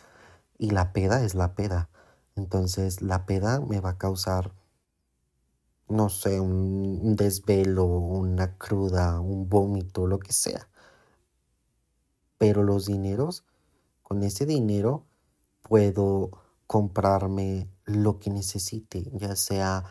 y 0.58 0.70
la 0.70 0.92
peda 0.92 1.22
es 1.24 1.34
la 1.34 1.54
peda. 1.54 1.88
Entonces 2.38 3.02
la 3.02 3.26
peda 3.26 3.60
me 3.60 3.80
va 3.80 3.90
a 3.90 3.98
causar, 3.98 4.52
no 5.88 6.08
sé, 6.08 6.40
un, 6.40 7.16
desvelo, 7.16 7.84
una 7.84 8.56
cruda, 8.56 9.20
un 9.20 9.48
vómito, 9.48 10.06
lo 10.06 10.18
que 10.18 10.32
sea. 10.32 10.68
Pero 12.38 12.62
los 12.62 12.86
dineros, 12.86 13.44
con 14.02 14.22
ese 14.22 14.46
dinero 14.46 15.04
puedo 15.62 16.30
comprarme 16.66 17.68
lo 17.84 18.18
que 18.20 18.30
necesite, 18.30 19.10
ya 19.14 19.34
sea 19.34 19.84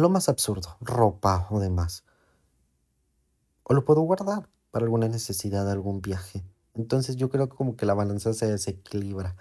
lo 0.00 0.08
más 0.08 0.28
absurdo, 0.28 0.76
ropa 0.80 1.46
o 1.50 1.60
demás. 1.60 2.04
O 3.62 3.74
lo 3.74 3.84
puedo 3.84 4.00
guardar 4.00 4.48
para 4.70 4.84
alguna 4.84 5.06
necesidad, 5.08 5.70
algún 5.70 6.00
viaje. 6.00 6.42
Entonces 6.74 7.16
yo 7.16 7.28
creo 7.30 7.48
que 7.48 7.56
como 7.56 7.76
que 7.76 7.86
la 7.86 7.94
balanza 7.94 8.32
se 8.32 8.46
desequilibra. 8.46 9.36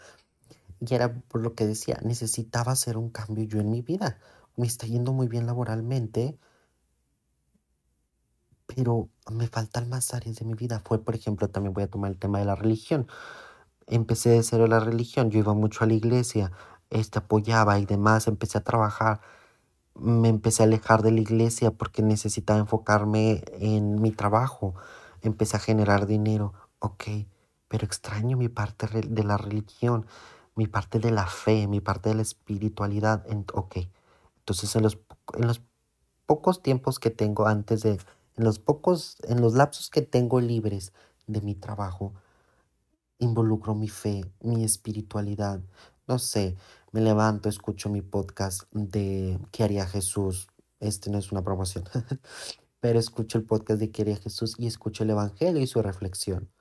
Y 0.79 0.93
era 0.93 1.13
por 1.13 1.41
lo 1.41 1.55
que 1.55 1.65
decía, 1.65 1.99
necesitaba 2.03 2.73
hacer 2.73 2.97
un 2.97 3.09
cambio 3.09 3.45
yo 3.45 3.59
en 3.59 3.71
mi 3.71 3.81
vida. 3.81 4.19
Me 4.57 4.67
está 4.67 4.87
yendo 4.87 5.13
muy 5.13 5.27
bien 5.27 5.45
laboralmente, 5.45 6.37
pero 8.65 9.09
me 9.31 9.47
faltan 9.47 9.89
más 9.89 10.13
áreas 10.13 10.37
de 10.37 10.45
mi 10.45 10.53
vida. 10.53 10.81
Fue, 10.85 11.03
por 11.03 11.15
ejemplo, 11.15 11.49
también 11.49 11.73
voy 11.73 11.83
a 11.83 11.89
tomar 11.89 12.11
el 12.11 12.17
tema 12.17 12.39
de 12.39 12.45
la 12.45 12.55
religión. 12.55 13.07
Empecé 13.87 14.31
de 14.31 14.43
cero 14.43 14.67
la 14.67 14.79
religión, 14.79 15.31
yo 15.31 15.39
iba 15.39 15.53
mucho 15.53 15.83
a 15.83 15.87
la 15.87 15.93
iglesia, 15.93 16.51
este, 16.89 17.19
apoyaba 17.19 17.79
y 17.79 17.85
demás, 17.85 18.27
empecé 18.27 18.57
a 18.57 18.63
trabajar. 18.63 19.21
Me 19.95 20.30
empecé 20.30 20.63
a 20.63 20.65
alejar 20.65 21.01
de 21.04 21.12
la 21.12 21.19
iglesia 21.21 21.71
porque 21.71 22.01
necesitaba 22.01 22.60
enfocarme 22.60 23.43
en 23.60 24.01
mi 24.01 24.12
trabajo. 24.12 24.75
Empecé 25.21 25.58
a 25.58 25.60
generar 25.60 26.08
dinero, 26.08 26.54
ok, 26.80 27.04
pero 27.67 27.86
extraño 27.86 28.38
mi 28.38 28.49
parte 28.49 28.88
de 28.88 29.23
la 29.23 29.38
religión 29.38 30.06
mi 30.56 30.67
parte 30.67 30.99
de 30.99 31.12
la 31.12 31.27
fe, 31.27 31.67
mi 31.67 31.80
parte 31.82 32.10
de 32.10 32.15
la 32.15 32.21
espiritualidad. 32.21 33.25
Ok, 33.54 33.77
entonces 34.39 34.75
en 34.75 34.84
los, 34.84 34.99
en 35.34 35.47
los 35.47 35.62
pocos 36.25 36.62
tiempos 36.62 36.99
que 36.99 37.10
tengo 37.10 37.47
antes 37.47 37.82
de, 37.84 37.91
en 38.38 38.43
los 38.43 38.60
pocos, 38.60 39.17
en 39.23 39.41
los 39.41 39.54
lapsos 39.54 39.89
que 39.89 40.01
tengo 40.01 40.39
libres 40.41 40.93
de 41.27 41.41
mi 41.41 41.56
trabajo, 41.56 42.13
involucro 43.19 43.75
mi 43.75 43.88
fe, 43.88 44.25
mi 44.41 44.63
espiritualidad. 44.63 45.62
No 46.12 46.19
sé, 46.19 46.58
me 46.91 47.00
levanto, 47.00 47.47
escucho 47.47 47.89
mi 47.89 48.02
podcast 48.02 48.63
de 48.74 49.39
¿Qué 49.54 49.63
haría 49.63 49.88
Jesús? 49.88 50.50
Este 50.82 51.10
no 51.10 51.17
es 51.17 51.32
una 51.32 51.41
promoción, 51.41 51.86
pero 52.82 53.00
escucho 53.00 53.38
el 53.38 53.45
podcast 53.45 53.80
de 53.80 53.91
¿Qué 53.91 54.02
haría 54.02 54.17
Jesús? 54.17 54.56
y 54.58 54.67
escucho 54.67 55.06
el 55.06 55.12
Evangelio 55.12 55.62
y 55.62 55.67
su 55.67 55.82
reflexión. 55.82 56.52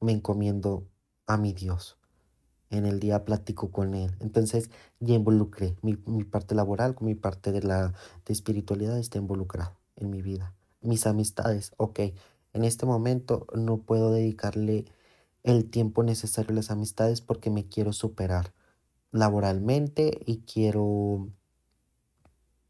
Me 0.00 0.12
encomiendo 0.12 0.88
a 1.26 1.36
mi 1.36 1.52
Dios. 1.52 1.98
En 2.70 2.86
el 2.86 2.98
día 2.98 3.26
platico 3.26 3.70
con 3.70 3.92
Él. 3.92 4.16
Entonces 4.20 4.70
ya 4.98 5.14
involucré 5.14 5.76
mi, 5.82 5.96
parte 6.24 6.54
laboral 6.54 6.94
con 6.94 7.08
mi 7.08 7.14
parte 7.14 7.52
de 7.52 7.60
la 7.60 7.92
de 8.24 8.32
espiritualidad 8.32 8.98
está 8.98 9.18
involucrado 9.18 9.76
en 9.96 10.08
mi 10.08 10.22
vida. 10.22 10.54
Mis 10.80 11.06
amistades, 11.06 11.72
ok. 11.76 12.00
En 12.54 12.64
este 12.64 12.86
momento 12.86 13.46
no 13.54 13.82
puedo 13.82 14.12
dedicarle 14.12 14.86
el 15.44 15.70
tiempo 15.70 16.02
necesario 16.02 16.52
a 16.52 16.56
las 16.56 16.70
amistades 16.72 17.20
porque 17.20 17.50
me 17.50 17.68
quiero 17.68 17.92
superar 17.92 18.52
laboralmente 19.12 20.20
y 20.26 20.40
quiero 20.40 21.28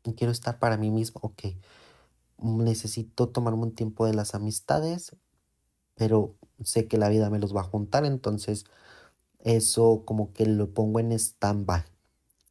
y 0.05 0.15
quiero 0.15 0.33
estar 0.33 0.59
para 0.59 0.77
mí 0.77 0.91
mismo, 0.91 1.21
ok. 1.23 1.57
Necesito 2.43 3.29
tomarme 3.29 3.63
un 3.63 3.75
tiempo 3.75 4.07
de 4.07 4.15
las 4.15 4.35
amistades, 4.35 5.17
pero 5.95 6.37
sé 6.65 6.89
que 6.89 6.99
la 6.99 7.09
vida 7.09 7.31
me 7.31 7.39
los 7.41 7.55
va 7.57 7.63
a 7.63 7.65
juntar, 7.65 8.05
entonces 8.05 8.65
eso 9.41 10.05
como 10.07 10.33
que 10.33 10.47
lo 10.47 10.73
pongo 10.75 11.01
en 11.01 11.13
stand-by. 11.13 11.85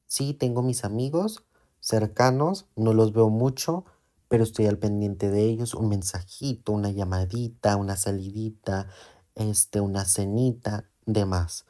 Sí, 0.08 0.34
tengo 0.34 0.64
mis 0.64 0.86
amigos 0.86 1.46
cercanos, 1.80 2.68
no 2.76 2.94
los 2.94 3.14
veo 3.14 3.30
mucho, 3.30 3.86
pero 4.30 4.44
estoy 4.44 4.68
al 4.68 4.80
pendiente 4.80 5.30
de 5.32 5.44
ellos, 5.46 5.74
un 5.76 5.90
mensajito, 5.90 6.72
una 6.72 6.92
llamadita, 6.92 7.78
una 7.78 7.98
salidita, 7.98 8.88
este, 9.36 9.82
una 9.82 10.06
cenita, 10.06 10.89
demás. 11.06 11.65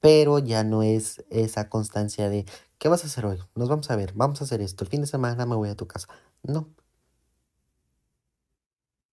Pero 0.00 0.38
ya 0.38 0.64
no 0.64 0.82
es 0.82 1.24
esa 1.30 1.68
constancia 1.68 2.28
de, 2.28 2.46
¿qué 2.78 2.88
vas 2.88 3.04
a 3.04 3.06
hacer 3.08 3.26
hoy? 3.26 3.38
Nos 3.54 3.68
vamos 3.68 3.90
a 3.90 3.96
ver, 3.96 4.12
vamos 4.14 4.40
a 4.40 4.44
hacer 4.44 4.60
esto, 4.62 4.84
el 4.84 4.90
fin 4.90 5.02
de 5.02 5.06
semana 5.06 5.46
me 5.46 5.56
voy 5.56 5.68
a 5.68 5.76
tu 5.76 5.86
casa. 5.86 6.08
No, 6.42 6.68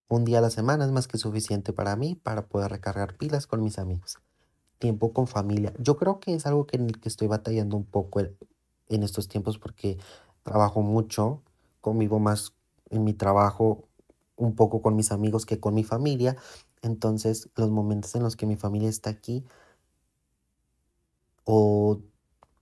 un 0.10 0.24
día 0.24 0.38
a 0.38 0.42
la 0.42 0.50
semana 0.50 0.86
es 0.86 0.92
más 0.92 1.08
que 1.08 1.18
suficiente 1.18 1.74
para 1.74 1.96
mí 1.96 2.16
para 2.16 2.48
poder 2.48 2.72
recargar 2.72 3.18
pilas 3.18 3.46
con 3.46 3.62
mis 3.62 3.78
amigos. 3.78 4.20
Tiempo 4.80 5.12
con 5.12 5.28
familia. 5.28 5.74
Yo 5.80 5.98
creo 5.98 6.20
que 6.20 6.34
es 6.34 6.46
algo 6.46 6.66
que 6.66 6.78
en 6.78 6.86
el 6.86 7.00
que 7.00 7.10
estoy 7.10 7.28
batallando 7.28 7.76
un 7.76 7.84
poco 7.84 8.22
en 8.22 9.04
estos 9.04 9.28
tiempos 9.28 9.58
porque 9.58 9.98
trabajo 10.44 10.82
mucho, 10.82 11.42
convivo 11.82 12.20
más 12.20 12.54
en 12.90 13.04
mi 13.04 13.14
trabajo, 13.14 13.84
un 14.38 14.56
poco 14.56 14.82
con 14.82 14.96
mis 14.96 15.12
amigos 15.12 15.46
que 15.46 15.60
con 15.60 15.74
mi 15.74 15.84
familia. 15.84 16.38
Entonces, 16.82 17.50
los 17.56 17.72
momentos 17.72 18.16
en 18.16 18.24
los 18.24 18.36
que 18.36 18.46
mi 18.46 18.56
familia 18.56 18.90
está 18.90 19.10
aquí 19.10 19.44
o 21.46 22.02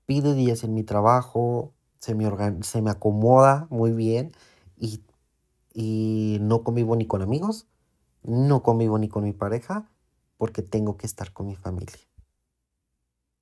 pide 0.05 0.33
días 0.33 0.63
en 0.63 0.73
mi 0.73 0.83
trabajo, 0.83 1.73
se 1.99 2.15
me, 2.15 2.29
se 2.63 2.81
me 2.81 2.91
acomoda 2.91 3.67
muy 3.69 3.91
bien 3.91 4.31
y, 4.77 5.01
y 5.73 6.37
no 6.41 6.63
convivo 6.63 6.95
ni 6.95 7.07
con 7.07 7.21
amigos, 7.21 7.67
no 8.23 8.63
convivo 8.63 8.97
ni 8.97 9.09
con 9.09 9.23
mi 9.23 9.33
pareja 9.33 9.89
porque 10.37 10.61
tengo 10.61 10.97
que 10.97 11.07
estar 11.07 11.33
con 11.33 11.47
mi 11.47 11.55
familia. 11.55 11.97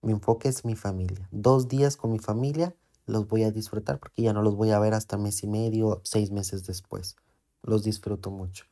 Mi 0.01 0.13
enfoque 0.13 0.49
es 0.49 0.65
mi 0.65 0.75
familia. 0.75 1.27
Dos 1.31 1.67
días 1.67 1.95
con 1.97 2.11
mi 2.11 2.19
familia 2.19 2.75
los 3.05 3.27
voy 3.27 3.43
a 3.43 3.51
disfrutar 3.51 3.99
porque 3.99 4.21
ya 4.21 4.33
no 4.33 4.41
los 4.41 4.55
voy 4.55 4.71
a 4.71 4.79
ver 4.79 4.93
hasta 4.93 5.17
mes 5.17 5.43
y 5.43 5.47
medio, 5.47 6.01
seis 6.03 6.31
meses 6.31 6.65
después. 6.65 7.15
Los 7.61 7.83
disfruto 7.83 8.29
mucho. 8.31 8.65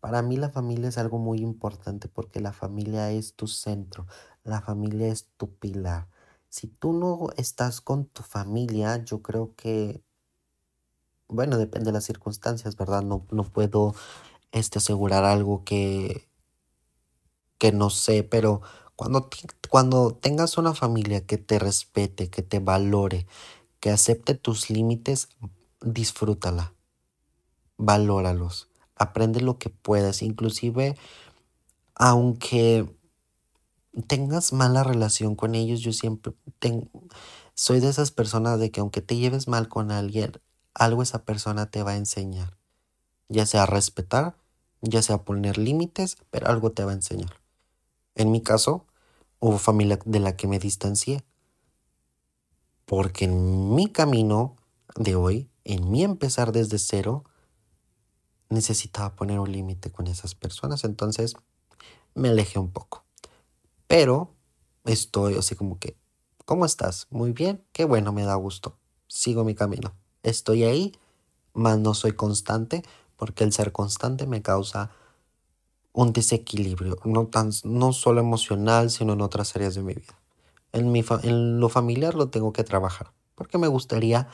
Para 0.00 0.22
mí 0.22 0.36
la 0.36 0.50
familia 0.50 0.88
es 0.88 0.98
algo 0.98 1.18
muy 1.18 1.40
importante 1.40 2.08
porque 2.08 2.40
la 2.40 2.52
familia 2.52 3.10
es 3.10 3.34
tu 3.34 3.46
centro, 3.48 4.06
la 4.44 4.60
familia 4.60 5.08
es 5.08 5.28
tu 5.36 5.54
pilar. 5.56 6.08
Si 6.48 6.68
tú 6.68 6.92
no 6.92 7.28
estás 7.36 7.80
con 7.80 8.06
tu 8.06 8.22
familia, 8.22 9.04
yo 9.04 9.22
creo 9.22 9.54
que, 9.56 10.02
bueno, 11.28 11.58
depende 11.58 11.86
de 11.86 11.92
las 11.92 12.04
circunstancias, 12.04 12.76
¿verdad? 12.76 13.02
No, 13.02 13.26
no 13.30 13.44
puedo 13.44 13.94
este, 14.52 14.78
asegurar 14.78 15.24
algo 15.24 15.64
que, 15.64 16.28
que 17.58 17.72
no 17.72 17.90
sé, 17.90 18.22
pero 18.24 18.62
cuando, 18.96 19.28
cuando 19.68 20.14
tengas 20.14 20.58
una 20.58 20.74
familia 20.74 21.26
que 21.26 21.38
te 21.38 21.58
respete, 21.58 22.30
que 22.30 22.42
te 22.42 22.60
valore, 22.60 23.26
que 23.80 23.90
acepte 23.90 24.34
tus 24.34 24.70
límites, 24.70 25.28
disfrútala, 25.80 26.74
valóralos, 27.76 28.67
aprende 28.98 29.40
lo 29.40 29.58
que 29.58 29.70
puedas, 29.70 30.22
inclusive 30.22 30.96
aunque 31.94 32.86
tengas 34.06 34.52
mala 34.52 34.84
relación 34.84 35.34
con 35.34 35.54
ellos, 35.54 35.80
yo 35.80 35.92
siempre 35.92 36.32
soy 37.54 37.80
de 37.80 37.88
esas 37.88 38.12
personas 38.12 38.60
de 38.60 38.70
que 38.70 38.80
aunque 38.80 39.02
te 39.02 39.16
lleves 39.16 39.48
mal 39.48 39.68
con 39.68 39.90
alguien, 39.90 40.32
algo 40.74 41.02
esa 41.02 41.24
persona 41.24 41.70
te 41.70 41.82
va 41.82 41.92
a 41.92 41.96
enseñar, 41.96 42.56
ya 43.28 43.46
sea 43.46 43.66
respetar, 43.66 44.36
ya 44.80 45.02
sea 45.02 45.24
poner 45.24 45.58
límites, 45.58 46.16
pero 46.30 46.46
algo 46.46 46.70
te 46.70 46.84
va 46.84 46.92
a 46.92 46.94
enseñar. 46.94 47.40
En 48.14 48.30
mi 48.30 48.42
caso, 48.42 48.86
hubo 49.40 49.58
familia 49.58 49.98
de 50.04 50.20
la 50.20 50.36
que 50.36 50.46
me 50.46 50.60
distancié 50.60 51.24
porque 52.88 53.26
en 53.26 53.74
mi 53.74 53.92
camino 53.92 54.56
de 54.96 55.14
hoy, 55.14 55.50
en 55.64 55.90
mi 55.90 56.02
empezar 56.02 56.52
desde 56.52 56.78
cero, 56.78 57.22
necesitaba 58.48 59.14
poner 59.14 59.38
un 59.40 59.52
límite 59.52 59.90
con 59.90 60.06
esas 60.06 60.34
personas. 60.34 60.84
Entonces 60.84 61.34
me 62.14 62.28
alejé 62.28 62.58
un 62.58 62.70
poco. 62.70 63.04
Pero 63.86 64.34
estoy 64.84 65.34
así 65.36 65.54
como 65.54 65.78
que, 65.78 65.96
¿cómo 66.44 66.64
estás? 66.64 67.06
Muy 67.10 67.32
bien, 67.32 67.64
qué 67.72 67.84
bueno, 67.84 68.12
me 68.12 68.24
da 68.24 68.34
gusto. 68.34 68.76
Sigo 69.06 69.44
mi 69.44 69.54
camino. 69.54 69.94
Estoy 70.22 70.64
ahí, 70.64 70.92
mas 71.54 71.78
no 71.78 71.94
soy 71.94 72.12
constante, 72.12 72.82
porque 73.16 73.44
el 73.44 73.52
ser 73.52 73.72
constante 73.72 74.26
me 74.26 74.42
causa 74.42 74.90
un 75.92 76.12
desequilibrio, 76.12 76.98
no, 77.04 77.26
tan, 77.26 77.50
no 77.64 77.92
solo 77.92 78.20
emocional, 78.20 78.90
sino 78.90 79.14
en 79.14 79.20
otras 79.20 79.56
áreas 79.56 79.74
de 79.74 79.82
mi 79.82 79.94
vida. 79.94 80.16
En, 80.72 80.92
mi 80.92 81.04
en 81.22 81.58
lo 81.58 81.68
familiar 81.68 82.14
lo 82.14 82.28
tengo 82.28 82.52
que 82.52 82.62
trabajar, 82.62 83.12
porque 83.34 83.58
me 83.58 83.66
gustaría 83.66 84.28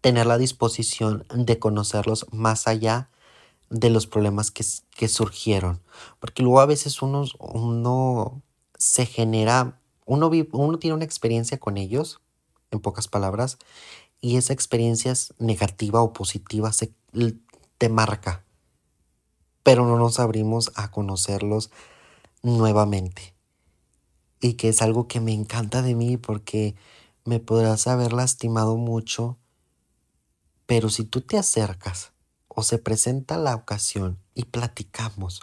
tener 0.00 0.26
la 0.26 0.38
disposición 0.38 1.26
de 1.34 1.58
conocerlos 1.58 2.26
más 2.32 2.66
allá 2.66 3.10
de 3.70 3.90
los 3.90 4.06
problemas 4.06 4.50
que, 4.50 4.64
que 4.96 5.08
surgieron. 5.08 5.80
Porque 6.20 6.42
luego 6.42 6.60
a 6.60 6.66
veces 6.66 7.02
uno, 7.02 7.24
uno 7.38 8.42
se 8.78 9.06
genera, 9.06 9.80
uno, 10.04 10.30
uno 10.52 10.78
tiene 10.78 10.94
una 10.94 11.04
experiencia 11.04 11.58
con 11.58 11.76
ellos, 11.76 12.20
en 12.70 12.80
pocas 12.80 13.08
palabras, 13.08 13.58
y 14.20 14.36
esa 14.36 14.52
experiencia 14.52 15.12
es 15.12 15.34
negativa 15.38 16.02
o 16.02 16.12
positiva 16.12 16.72
se, 16.72 16.92
te 17.78 17.88
marca, 17.88 18.44
pero 19.62 19.86
no 19.86 19.96
nos 19.96 20.18
abrimos 20.18 20.72
a 20.74 20.90
conocerlos 20.90 21.70
nuevamente 22.42 23.34
y 24.40 24.54
que 24.54 24.68
es 24.68 24.82
algo 24.82 25.08
que 25.08 25.20
me 25.20 25.32
encanta 25.32 25.82
de 25.82 25.94
mí 25.94 26.16
porque 26.16 26.74
me 27.24 27.40
podrás 27.40 27.86
haber 27.86 28.12
lastimado 28.12 28.76
mucho, 28.76 29.38
pero 30.66 30.90
si 30.90 31.04
tú 31.04 31.20
te 31.20 31.38
acercas 31.38 32.12
o 32.48 32.62
se 32.62 32.78
presenta 32.78 33.38
la 33.38 33.54
ocasión 33.54 34.18
y 34.34 34.44
platicamos 34.44 35.40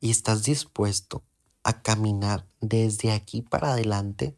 y 0.00 0.10
estás 0.10 0.44
dispuesto 0.44 1.24
a 1.62 1.80
caminar 1.80 2.46
desde 2.60 3.12
aquí 3.12 3.40
para 3.40 3.72
adelante, 3.72 4.36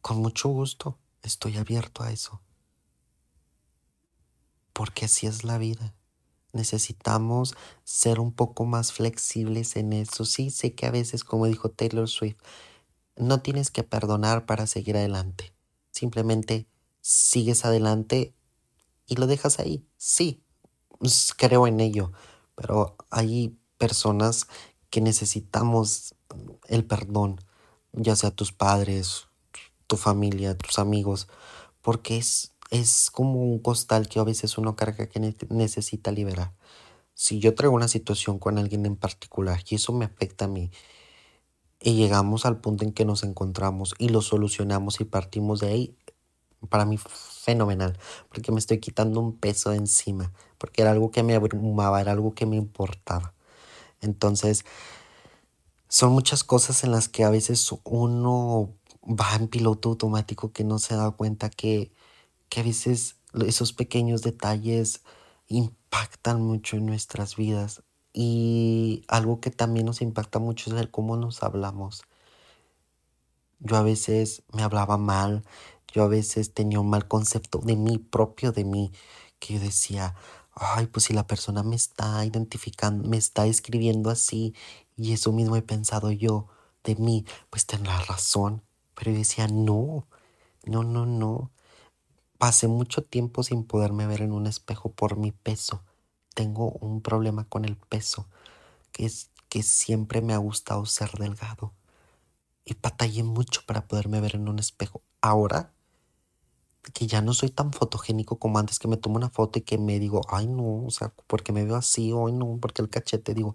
con 0.00 0.18
mucho 0.18 0.48
gusto 0.48 0.98
estoy 1.22 1.56
abierto 1.56 2.02
a 2.02 2.10
eso. 2.10 2.42
Porque 4.72 5.04
así 5.04 5.26
es 5.26 5.44
la 5.44 5.58
vida. 5.58 5.94
Necesitamos 6.52 7.54
ser 7.84 8.18
un 8.18 8.32
poco 8.32 8.64
más 8.64 8.92
flexibles 8.92 9.76
en 9.76 9.92
eso. 9.92 10.24
Sí, 10.24 10.50
sé 10.50 10.74
que 10.74 10.86
a 10.86 10.90
veces, 10.90 11.22
como 11.22 11.46
dijo 11.46 11.70
Taylor 11.70 12.08
Swift, 12.08 12.38
no 13.16 13.42
tienes 13.42 13.70
que 13.70 13.84
perdonar 13.84 14.46
para 14.46 14.66
seguir 14.66 14.96
adelante. 14.96 15.52
Simplemente 15.90 16.66
sigues 17.08 17.64
adelante 17.64 18.34
y 19.06 19.16
lo 19.16 19.26
dejas 19.26 19.58
ahí. 19.58 19.86
Sí, 19.96 20.42
creo 21.38 21.66
en 21.66 21.80
ello, 21.80 22.12
pero 22.54 22.96
hay 23.10 23.56
personas 23.78 24.46
que 24.90 25.00
necesitamos 25.00 26.14
el 26.66 26.84
perdón, 26.84 27.40
ya 27.92 28.14
sea 28.14 28.30
tus 28.30 28.52
padres, 28.52 29.28
tu 29.86 29.96
familia, 29.96 30.56
tus 30.58 30.78
amigos, 30.78 31.28
porque 31.80 32.18
es 32.18 32.52
es 32.70 33.10
como 33.10 33.42
un 33.42 33.60
costal 33.60 34.08
que 34.08 34.18
a 34.20 34.24
veces 34.24 34.58
uno 34.58 34.76
carga 34.76 35.08
que 35.08 35.20
necesita 35.48 36.12
liberar. 36.12 36.54
Si 37.14 37.38
yo 37.40 37.54
traigo 37.54 37.74
una 37.74 37.88
situación 37.88 38.38
con 38.38 38.58
alguien 38.58 38.84
en 38.84 38.96
particular 38.96 39.62
y 39.70 39.76
eso 39.76 39.94
me 39.94 40.04
afecta 40.04 40.44
a 40.44 40.48
mí, 40.48 40.70
y 41.80 41.94
llegamos 41.94 42.44
al 42.44 42.60
punto 42.60 42.84
en 42.84 42.92
que 42.92 43.04
nos 43.04 43.22
encontramos 43.22 43.94
y 43.98 44.08
lo 44.10 44.20
solucionamos 44.20 45.00
y 45.00 45.04
partimos 45.04 45.60
de 45.60 45.68
ahí, 45.68 45.96
para 46.68 46.84
mí 46.84 46.98
fenomenal, 46.98 47.98
porque 48.28 48.52
me 48.52 48.58
estoy 48.58 48.78
quitando 48.80 49.20
un 49.20 49.36
peso 49.36 49.72
encima, 49.72 50.32
porque 50.58 50.82
era 50.82 50.90
algo 50.92 51.10
que 51.10 51.22
me 51.22 51.34
abrumaba, 51.34 52.00
era 52.00 52.12
algo 52.12 52.34
que 52.34 52.46
me 52.46 52.56
importaba. 52.56 53.34
Entonces, 54.00 54.64
son 55.88 56.12
muchas 56.12 56.44
cosas 56.44 56.84
en 56.84 56.92
las 56.92 57.08
que 57.08 57.24
a 57.24 57.30
veces 57.30 57.70
uno 57.84 58.74
va 59.04 59.34
en 59.36 59.48
piloto 59.48 59.90
automático 59.90 60.52
que 60.52 60.64
no 60.64 60.78
se 60.78 60.94
da 60.96 61.10
cuenta 61.12 61.50
que 61.50 61.92
que 62.48 62.60
a 62.60 62.62
veces 62.64 63.16
esos 63.46 63.72
pequeños 63.72 64.22
detalles 64.22 65.02
impactan 65.48 66.42
mucho 66.42 66.76
en 66.76 66.86
nuestras 66.86 67.36
vidas 67.36 67.82
y 68.12 69.04
algo 69.08 69.40
que 69.40 69.50
también 69.50 69.86
nos 69.86 70.00
impacta 70.02 70.38
mucho 70.38 70.70
es 70.74 70.80
el 70.80 70.90
cómo 70.90 71.16
nos 71.16 71.42
hablamos. 71.42 72.02
Yo 73.60 73.76
a 73.76 73.82
veces 73.82 74.42
me 74.52 74.62
hablaba 74.62 74.98
mal, 74.98 75.44
yo 75.92 76.04
a 76.04 76.08
veces 76.08 76.54
tenía 76.54 76.80
un 76.80 76.90
mal 76.90 77.08
concepto 77.08 77.58
de 77.58 77.76
mí 77.76 77.98
propio, 77.98 78.52
de 78.52 78.64
mí, 78.64 78.92
que 79.38 79.54
yo 79.54 79.60
decía, 79.60 80.14
ay, 80.54 80.86
pues 80.86 81.06
si 81.06 81.14
la 81.14 81.26
persona 81.26 81.62
me 81.62 81.76
está 81.76 82.24
identificando, 82.24 83.08
me 83.08 83.16
está 83.16 83.46
escribiendo 83.46 84.10
así 84.10 84.54
y 84.96 85.12
eso 85.12 85.32
mismo 85.32 85.56
he 85.56 85.62
pensado 85.62 86.10
yo 86.10 86.48
de 86.84 86.96
mí, 86.96 87.24
pues 87.50 87.66
tendrá 87.66 88.00
razón. 88.04 88.62
Pero 88.94 89.12
yo 89.12 89.18
decía, 89.18 89.46
no, 89.48 90.06
no, 90.64 90.82
no, 90.84 91.06
no. 91.06 91.50
Pasé 92.38 92.68
mucho 92.68 93.02
tiempo 93.02 93.42
sin 93.42 93.64
poderme 93.64 94.06
ver 94.06 94.22
en 94.22 94.32
un 94.32 94.46
espejo 94.46 94.90
por 94.92 95.16
mi 95.16 95.32
peso. 95.32 95.82
Tengo 96.34 96.70
un 96.80 97.02
problema 97.02 97.44
con 97.44 97.64
el 97.64 97.76
peso, 97.76 98.28
que 98.92 99.06
es 99.06 99.30
que 99.48 99.62
siempre 99.62 100.20
me 100.22 100.34
ha 100.34 100.38
gustado 100.38 100.86
ser 100.86 101.12
delgado. 101.12 101.72
Y 102.64 102.74
batallé 102.74 103.22
mucho 103.22 103.62
para 103.66 103.88
poderme 103.88 104.20
ver 104.20 104.36
en 104.36 104.48
un 104.48 104.58
espejo. 104.58 105.02
Ahora 105.20 105.72
que 106.92 107.06
ya 107.06 107.22
no 107.22 107.34
soy 107.34 107.50
tan 107.50 107.72
fotogénico 107.72 108.38
como 108.38 108.58
antes, 108.58 108.78
que 108.78 108.88
me 108.88 108.96
tomo 108.96 109.16
una 109.16 109.30
foto 109.30 109.58
y 109.58 109.62
que 109.62 109.78
me 109.78 109.98
digo, 109.98 110.22
ay 110.28 110.46
no, 110.46 110.84
o 110.86 110.90
sea, 110.90 111.12
porque 111.26 111.52
me 111.52 111.64
veo 111.64 111.76
así, 111.76 112.12
hoy 112.12 112.32
no, 112.32 112.58
porque 112.60 112.82
el 112.82 112.88
cachete, 112.90 113.34
digo, 113.34 113.54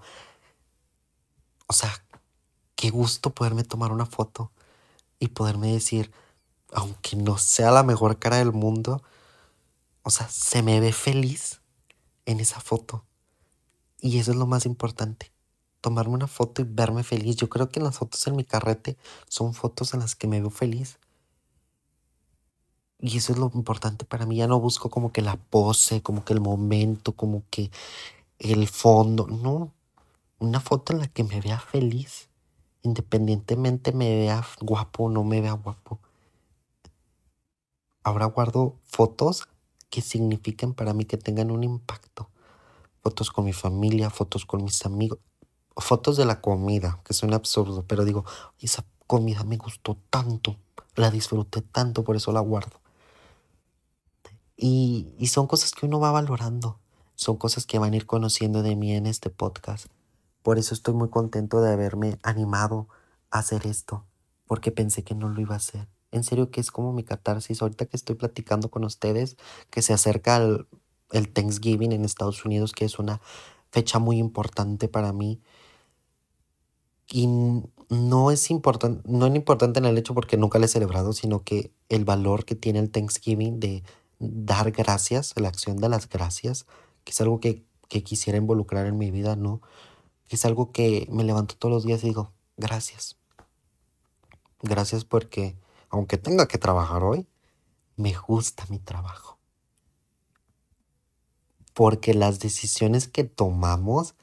o 1.67 1.73
sea, 1.73 1.91
qué 2.75 2.89
gusto 2.89 3.31
poderme 3.31 3.63
tomar 3.63 3.91
una 3.91 4.05
foto 4.05 4.51
y 5.19 5.29
poderme 5.29 5.71
decir, 5.71 6.11
aunque 6.73 7.15
no 7.15 7.37
sea 7.37 7.71
la 7.71 7.83
mejor 7.83 8.19
cara 8.19 8.37
del 8.37 8.51
mundo, 8.51 9.01
o 10.03 10.09
sea, 10.09 10.27
se 10.29 10.61
me 10.61 10.79
ve 10.79 10.91
feliz 10.91 11.61
en 12.25 12.39
esa 12.39 12.59
foto. 12.59 13.05
Y 13.99 14.19
eso 14.19 14.31
es 14.31 14.37
lo 14.37 14.47
más 14.47 14.65
importante. 14.65 15.31
Tomarme 15.81 16.13
una 16.13 16.27
foto 16.27 16.61
y 16.61 16.65
verme 16.65 17.03
feliz. 17.03 17.37
Yo 17.37 17.49
creo 17.49 17.69
que 17.69 17.79
las 17.79 17.97
fotos 17.97 18.25
en 18.27 18.35
mi 18.35 18.43
carrete 18.43 18.97
son 19.29 19.53
fotos 19.53 19.93
en 19.93 20.01
las 20.01 20.15
que 20.15 20.27
me 20.27 20.41
veo 20.41 20.49
feliz. 20.49 20.99
Y 23.05 23.17
eso 23.17 23.33
es 23.33 23.37
lo 23.37 23.51
importante 23.53 24.05
para 24.05 24.25
mí. 24.25 24.37
Ya 24.37 24.47
no 24.47 24.61
busco 24.61 24.89
como 24.89 25.11
que 25.11 25.21
la 25.21 25.35
pose, 25.35 26.01
como 26.01 26.23
que 26.23 26.31
el 26.31 26.39
momento, 26.39 27.11
como 27.11 27.43
que 27.49 27.69
el 28.39 28.65
fondo. 28.69 29.27
No. 29.27 29.73
Una 30.39 30.61
foto 30.61 30.93
en 30.93 30.99
la 30.99 31.07
que 31.07 31.25
me 31.25 31.41
vea 31.41 31.59
feliz. 31.59 32.29
independientemente 32.81 33.91
me 33.93 34.09
vea 34.15 34.45
guapo 34.61 35.05
o 35.05 35.09
no 35.09 35.23
me 35.23 35.41
vea 35.41 35.53
guapo. 35.53 35.99
Ahora 38.03 38.25
guardo 38.27 38.75
fotos 38.83 39.47
que 39.89 40.01
signifiquen 40.01 40.73
para 40.73 40.93
mí 40.93 41.05
que 41.05 41.17
tengan 41.17 41.51
un 41.51 41.63
impacto. 41.63 42.29
Fotos 43.01 43.31
con 43.31 43.45
mi 43.45 43.53
familia, 43.53 44.09
fotos 44.09 44.45
con 44.45 44.63
mis 44.63 44.85
amigos, 44.85 45.19
fotos 45.77 46.17
de 46.17 46.25
la 46.25 46.41
comida, 46.41 47.01
que 47.05 47.13
suena 47.13 47.35
absurdo, 47.37 47.85
pero 47.87 48.05
digo, 48.05 48.25
esa 48.59 48.85
comida 49.07 49.43
me 49.43 49.57
gustó 49.57 49.97
tanto, 50.09 50.57
la 50.95 51.11
disfruté 51.11 51.61
tanto, 51.61 52.03
por 52.03 52.15
eso 52.15 52.31
la 52.31 52.41
guardo. 52.41 52.82
Y, 54.55 55.07
y 55.17 55.27
son 55.27 55.47
cosas 55.47 55.71
que 55.71 55.85
uno 55.85 55.99
va 55.99 56.11
valorando, 56.11 56.79
son 57.15 57.37
cosas 57.37 57.65
que 57.65 57.79
van 57.79 57.93
a 57.93 57.95
ir 57.95 58.05
conociendo 58.05 58.61
de 58.61 58.75
mí 58.75 58.93
en 58.93 59.07
este 59.07 59.29
podcast. 59.29 59.87
Por 60.43 60.59
eso 60.59 60.73
estoy 60.73 60.93
muy 60.93 61.09
contento 61.09 61.61
de 61.61 61.71
haberme 61.71 62.19
animado 62.21 62.87
a 63.31 63.39
hacer 63.39 63.65
esto, 63.65 64.05
porque 64.45 64.71
pensé 64.71 65.03
que 65.03 65.15
no 65.15 65.29
lo 65.29 65.41
iba 65.41 65.53
a 65.55 65.57
hacer. 65.57 65.87
En 66.11 66.23
serio 66.23 66.51
que 66.51 66.61
es 66.61 66.69
como 66.69 66.93
mi 66.93 67.03
catarsis. 67.03 67.61
Ahorita 67.61 67.87
que 67.87 67.97
estoy 67.97 68.15
platicando 68.15 68.69
con 68.69 68.83
ustedes, 68.83 69.35
que 69.71 69.81
se 69.81 69.93
acerca 69.93 70.37
el, 70.37 70.67
el 71.11 71.33
Thanksgiving 71.33 71.91
en 71.91 72.05
Estados 72.05 72.45
Unidos, 72.45 72.73
que 72.73 72.85
es 72.85 72.99
una 72.99 73.19
fecha 73.71 73.97
muy 73.97 74.19
importante 74.19 74.87
para 74.87 75.11
mí. 75.11 75.41
Y 77.09 77.27
no 77.89 78.31
es 78.31 78.51
importante, 78.51 79.01
no 79.09 79.25
es 79.25 79.35
importante 79.35 79.79
en 79.79 79.85
el 79.85 79.97
hecho 79.97 80.13
porque 80.13 80.37
nunca 80.37 80.59
lo 80.59 80.65
he 80.65 80.67
celebrado, 80.67 81.13
sino 81.13 81.43
que 81.43 81.71
el 81.89 82.05
valor 82.05 82.45
que 82.45 82.55
tiene 82.55 82.79
el 82.79 82.91
Thanksgiving 82.91 83.59
de 83.59 83.83
dar 84.31 84.71
gracias, 84.71 85.33
la 85.35 85.49
acción 85.49 85.77
de 85.77 85.89
las 85.89 86.07
gracias, 86.09 86.65
que 87.03 87.11
es 87.11 87.21
algo 87.21 87.39
que, 87.39 87.65
que 87.89 88.03
quisiera 88.03 88.37
involucrar 88.37 88.85
en 88.85 88.97
mi 88.97 89.11
vida, 89.11 89.35
¿no? 89.35 89.61
Que 90.27 90.35
es 90.35 90.45
algo 90.45 90.71
que 90.71 91.07
me 91.11 91.23
levanto 91.23 91.55
todos 91.55 91.73
los 91.73 91.83
días 91.83 92.03
y 92.03 92.07
digo, 92.07 92.31
gracias. 92.57 93.17
Gracias 94.61 95.03
porque, 95.03 95.57
aunque 95.89 96.17
tenga 96.17 96.47
que 96.47 96.57
trabajar 96.57 97.03
hoy, 97.03 97.27
me 97.97 98.13
gusta 98.13 98.65
mi 98.69 98.79
trabajo. 98.79 99.37
Porque 101.73 102.13
las 102.13 102.39
decisiones 102.39 103.07
que 103.07 103.23
tomamos 103.23 104.15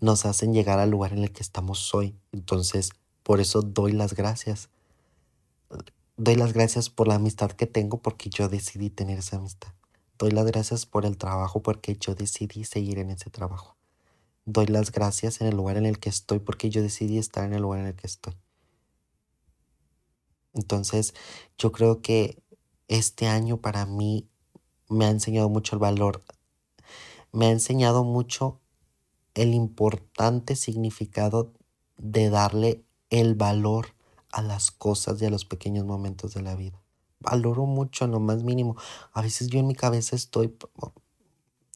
nos 0.00 0.26
hacen 0.26 0.52
llegar 0.52 0.78
al 0.78 0.90
lugar 0.90 1.12
en 1.12 1.22
el 1.22 1.32
que 1.32 1.42
estamos 1.42 1.94
hoy. 1.94 2.18
Entonces, 2.32 2.90
por 3.22 3.40
eso 3.40 3.62
doy 3.62 3.92
las 3.92 4.14
gracias. 4.14 4.68
Doy 6.18 6.34
las 6.34 6.54
gracias 6.54 6.88
por 6.88 7.08
la 7.08 7.16
amistad 7.16 7.50
que 7.50 7.66
tengo 7.66 8.00
porque 8.00 8.30
yo 8.30 8.48
decidí 8.48 8.88
tener 8.88 9.18
esa 9.18 9.36
amistad. 9.36 9.74
Doy 10.18 10.30
las 10.30 10.46
gracias 10.46 10.86
por 10.86 11.04
el 11.04 11.18
trabajo 11.18 11.60
porque 11.62 11.94
yo 11.96 12.14
decidí 12.14 12.64
seguir 12.64 12.98
en 12.98 13.10
ese 13.10 13.28
trabajo. 13.28 13.76
Doy 14.46 14.64
las 14.64 14.92
gracias 14.92 15.42
en 15.42 15.48
el 15.48 15.56
lugar 15.56 15.76
en 15.76 15.84
el 15.84 15.98
que 15.98 16.08
estoy 16.08 16.38
porque 16.38 16.70
yo 16.70 16.80
decidí 16.80 17.18
estar 17.18 17.44
en 17.44 17.52
el 17.52 17.60
lugar 17.60 17.80
en 17.80 17.88
el 17.88 17.94
que 17.94 18.06
estoy. 18.06 18.32
Entonces, 20.54 21.12
yo 21.58 21.70
creo 21.70 22.00
que 22.00 22.42
este 22.88 23.26
año 23.26 23.58
para 23.58 23.84
mí 23.84 24.26
me 24.88 25.04
ha 25.04 25.10
enseñado 25.10 25.50
mucho 25.50 25.76
el 25.76 25.80
valor. 25.80 26.22
Me 27.30 27.48
ha 27.48 27.50
enseñado 27.50 28.04
mucho 28.04 28.58
el 29.34 29.52
importante 29.52 30.56
significado 30.56 31.52
de 31.98 32.30
darle 32.30 32.86
el 33.10 33.34
valor 33.34 33.95
a 34.36 34.42
las 34.42 34.70
cosas 34.70 35.20
y 35.22 35.24
a 35.24 35.30
los 35.30 35.46
pequeños 35.46 35.86
momentos 35.86 36.34
de 36.34 36.42
la 36.42 36.54
vida. 36.54 36.78
Valoro 37.20 37.64
mucho 37.64 38.06
lo 38.06 38.20
más 38.20 38.42
mínimo. 38.42 38.76
A 39.14 39.22
veces 39.22 39.48
yo 39.48 39.58
en 39.58 39.66
mi 39.66 39.74
cabeza 39.74 40.14
estoy... 40.14 40.54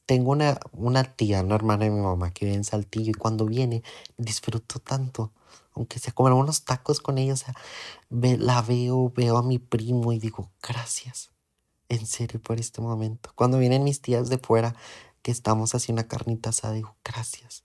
Tengo 0.05 0.33
una, 0.33 0.61
una 0.73 1.05
tía, 1.05 1.41
una 1.41 1.55
hermana 1.55 1.85
de 1.85 1.91
mi 1.91 2.01
mamá 2.01 2.33
que 2.33 2.45
vive 2.45 2.57
en 2.59 2.65
Saltillo 2.65 3.13
y 3.13 3.15
cuando 3.15 3.47
viene 3.47 3.83
disfruto 4.19 4.79
tanto. 4.79 5.33
Aunque 5.73 5.99
sea 5.99 6.13
comer 6.13 6.35
unos 6.35 6.65
tacos 6.65 7.01
con 7.01 7.17
ella, 7.17 7.33
o 7.33 7.37
sea, 7.37 7.55
la 8.11 8.61
veo, 8.61 9.11
veo 9.17 9.39
a 9.39 9.43
mi 9.43 9.59
primo 9.59 10.13
y 10.13 10.19
digo, 10.19 10.51
gracias. 10.63 11.31
En 11.89 12.05
serio 12.05 12.43
por 12.43 12.61
este 12.61 12.83
momento. 12.83 13.31
Cuando 13.37 13.57
vienen 13.57 13.85
mis 13.85 14.03
tías 14.03 14.29
de 14.29 14.37
fuera, 14.37 14.77
que 15.23 15.31
estamos 15.31 15.75
haciendo 15.75 16.03
una 16.03 16.09
carnita 16.09 16.51
asada, 16.51 16.75
digo, 16.75 16.95
gracias. 17.03 17.65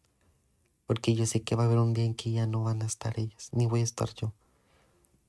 Porque 0.85 1.15
yo 1.15 1.25
sé 1.25 1.41
que 1.41 1.57
va 1.57 1.63
a 1.63 1.65
haber 1.65 1.79
un 1.79 1.93
día 1.93 2.05
en 2.05 2.15
que 2.15 2.31
ya 2.31 2.47
no 2.47 2.63
van 2.63 2.81
a 2.81 2.85
estar 2.85 3.19
ellas, 3.19 3.49
ni 3.51 3.65
voy 3.65 3.81
a 3.81 3.83
estar 3.83 4.13
yo. 4.13 4.31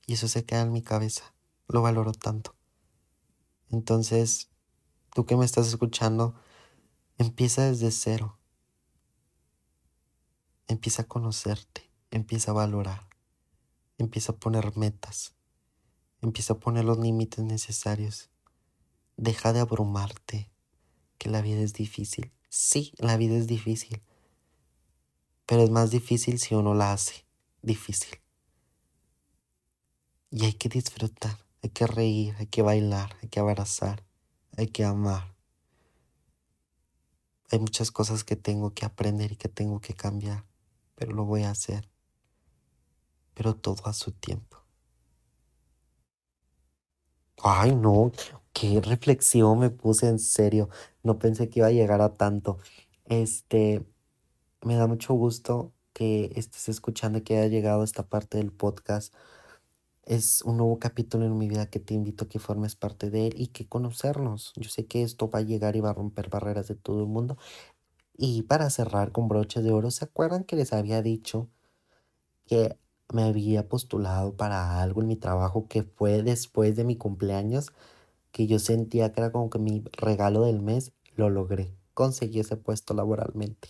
Y 0.07 0.13
eso 0.13 0.27
se 0.27 0.45
queda 0.45 0.61
en 0.61 0.71
mi 0.71 0.81
cabeza. 0.81 1.35
Lo 1.67 1.83
valoro 1.83 2.13
tanto. 2.13 2.55
Entonces, 3.69 4.49
tú 5.13 5.25
que 5.25 5.35
me 5.35 5.45
estás 5.45 5.67
escuchando, 5.67 6.33
empieza 7.17 7.65
desde 7.65 7.91
cero. 7.91 8.39
Empieza 10.67 11.03
a 11.03 11.07
conocerte, 11.07 11.91
empieza 12.09 12.51
a 12.51 12.55
valorar, 12.55 13.07
empieza 13.97 14.33
a 14.33 14.37
poner 14.37 14.75
metas, 14.75 15.35
empieza 16.21 16.53
a 16.53 16.59
poner 16.59 16.85
los 16.85 16.97
límites 16.97 17.43
necesarios. 17.43 18.29
Deja 19.17 19.53
de 19.53 19.59
abrumarte, 19.59 20.51
que 21.17 21.29
la 21.29 21.41
vida 21.41 21.61
es 21.61 21.73
difícil. 21.73 22.31
Sí, 22.49 22.93
la 22.97 23.17
vida 23.17 23.35
es 23.35 23.47
difícil. 23.47 24.01
Pero 25.45 25.63
es 25.63 25.69
más 25.69 25.89
difícil 25.89 26.39
si 26.39 26.55
uno 26.55 26.73
la 26.73 26.93
hace 26.93 27.25
difícil. 27.61 28.19
Y 30.29 30.45
hay 30.45 30.53
que 30.53 30.69
disfrutar, 30.69 31.37
hay 31.63 31.69
que 31.69 31.87
reír, 31.87 32.35
hay 32.37 32.47
que 32.47 32.61
bailar, 32.61 33.15
hay 33.21 33.29
que 33.29 33.39
abrazar, 33.39 34.03
hay 34.57 34.67
que 34.67 34.83
amar. 34.83 35.35
Hay 37.49 37.59
muchas 37.59 37.91
cosas 37.91 38.23
que 38.25 38.35
tengo 38.35 38.73
que 38.73 38.85
aprender 38.85 39.31
y 39.31 39.37
que 39.37 39.47
tengo 39.47 39.79
que 39.79 39.93
cambiar, 39.93 40.43
pero 40.95 41.13
lo 41.13 41.23
voy 41.23 41.43
a 41.43 41.51
hacer. 41.51 41.89
Pero 43.33 43.55
todo 43.55 43.87
a 43.87 43.93
su 43.93 44.11
tiempo. 44.11 44.57
Ay, 47.43 47.75
no, 47.75 48.11
qué 48.51 48.81
reflexión 48.81 49.59
me 49.59 49.69
puse 49.69 50.07
en 50.07 50.19
serio. 50.19 50.69
No 51.03 51.19
pensé 51.19 51.49
que 51.49 51.59
iba 51.59 51.67
a 51.67 51.71
llegar 51.71 52.01
a 52.01 52.15
tanto. 52.15 52.57
Este, 53.05 53.85
me 54.61 54.75
da 54.75 54.87
mucho 54.87 55.13
gusto 55.13 55.73
que 55.93 56.31
estés 56.35 56.69
escuchando 56.69 57.19
y 57.19 57.21
que 57.21 57.37
haya 57.37 57.47
llegado 57.47 57.83
esta 57.83 58.07
parte 58.07 58.37
del 58.39 58.51
podcast. 58.51 59.13
Es 60.07 60.41
un 60.43 60.55
nuevo 60.55 60.79
capítulo 60.79 61.25
en 61.25 61.37
mi 61.37 61.49
vida 61.49 61.69
que 61.69 61.81
te 61.81 61.93
invito 61.93 62.23
a 62.23 62.29
que 62.29 62.39
formes 62.39 62.77
parte 62.77 63.09
de 63.09 63.27
él 63.27 63.33
y 63.35 63.47
que 63.47 63.67
conocernos. 63.67 64.53
Yo 64.55 64.69
sé 64.69 64.85
que 64.87 65.03
esto 65.03 65.29
va 65.29 65.39
a 65.39 65.41
llegar 65.41 65.75
y 65.75 65.81
va 65.81 65.89
a 65.89 65.93
romper 65.93 66.29
barreras 66.29 66.69
de 66.69 66.75
todo 66.75 67.01
el 67.01 67.07
mundo. 67.07 67.37
Y 68.17 68.43
para 68.43 68.69
cerrar 68.69 69.11
con 69.11 69.27
broches 69.27 69.65
de 69.65 69.71
oro, 69.71 69.91
¿se 69.91 70.05
acuerdan 70.05 70.45
que 70.45 70.55
les 70.55 70.71
había 70.71 71.01
dicho 71.01 71.49
que 72.45 72.77
me 73.13 73.23
había 73.23 73.67
postulado 73.67 74.37
para 74.37 74.81
algo 74.81 75.01
en 75.01 75.07
mi 75.09 75.17
trabajo 75.17 75.67
que 75.67 75.83
fue 75.83 76.23
después 76.23 76.77
de 76.77 76.85
mi 76.85 76.95
cumpleaños? 76.95 77.73
que 78.31 78.47
yo 78.47 78.59
sentía 78.59 79.11
que 79.11 79.21
era 79.21 79.31
como 79.31 79.49
que 79.49 79.59
mi 79.59 79.83
regalo 79.93 80.43
del 80.43 80.61
mes, 80.61 80.93
lo 81.15 81.29
logré. 81.29 81.73
Conseguí 81.95 82.39
ese 82.39 82.55
puesto 82.55 82.93
laboralmente. 82.93 83.69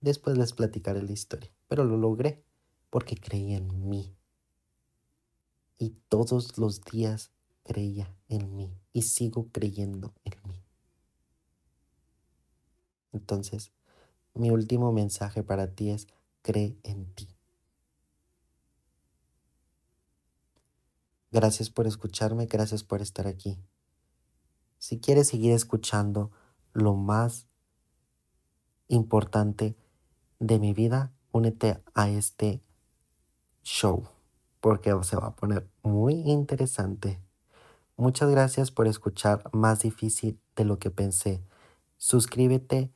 Después 0.00 0.38
les 0.38 0.54
platicaré 0.54 1.02
la 1.02 1.12
historia, 1.12 1.50
pero 1.68 1.84
lo 1.84 1.98
logré 1.98 2.42
porque 2.90 3.16
creí 3.16 3.52
en 3.52 3.88
mí. 3.88 4.16
Y 5.78 5.90
todos 6.08 6.58
los 6.58 6.80
días 6.80 7.30
creía 7.62 8.14
en 8.28 8.56
mí 8.56 8.72
y 8.92 9.02
sigo 9.02 9.48
creyendo 9.52 10.14
en 10.24 10.34
mí. 10.48 10.62
Entonces, 13.12 13.72
mi 14.34 14.50
último 14.50 14.92
mensaje 14.92 15.42
para 15.42 15.74
ti 15.74 15.90
es, 15.90 16.06
cree 16.42 16.78
en 16.82 17.12
ti. 17.14 17.28
Gracias 21.30 21.70
por 21.70 21.86
escucharme, 21.86 22.46
gracias 22.46 22.84
por 22.84 23.02
estar 23.02 23.26
aquí. 23.26 23.58
Si 24.78 25.00
quieres 25.00 25.28
seguir 25.28 25.52
escuchando 25.52 26.30
lo 26.72 26.94
más 26.94 27.46
importante 28.88 29.76
de 30.38 30.58
mi 30.58 30.72
vida, 30.72 31.12
únete 31.32 31.82
a 31.94 32.08
este 32.08 32.62
show 33.62 34.15
porque 34.66 34.92
se 35.02 35.14
va 35.14 35.28
a 35.28 35.36
poner 35.36 35.70
muy 35.84 36.14
interesante. 36.28 37.22
Muchas 37.96 38.28
gracias 38.30 38.72
por 38.72 38.88
escuchar 38.88 39.48
Más 39.52 39.78
difícil 39.78 40.40
de 40.56 40.64
lo 40.64 40.80
que 40.80 40.90
pensé. 40.90 41.40
Suscríbete 41.98 42.92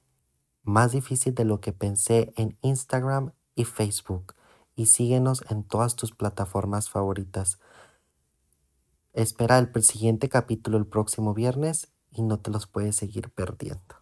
Más 0.64 0.90
difícil 0.90 1.32
de 1.32 1.44
lo 1.44 1.60
que 1.60 1.72
pensé 1.72 2.32
en 2.36 2.58
Instagram 2.62 3.34
y 3.54 3.66
Facebook 3.66 4.34
y 4.74 4.86
síguenos 4.86 5.44
en 5.48 5.62
todas 5.62 5.94
tus 5.94 6.10
plataformas 6.10 6.90
favoritas. 6.90 7.60
Espera 9.12 9.56
el 9.56 9.70
siguiente 9.84 10.28
capítulo 10.28 10.76
el 10.76 10.88
próximo 10.88 11.34
viernes 11.34 11.92
y 12.10 12.22
no 12.22 12.40
te 12.40 12.50
los 12.50 12.66
puedes 12.66 12.96
seguir 12.96 13.30
perdiendo. 13.30 13.94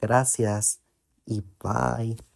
Gracias 0.00 0.80
y 1.24 1.44
bye. 1.62 2.31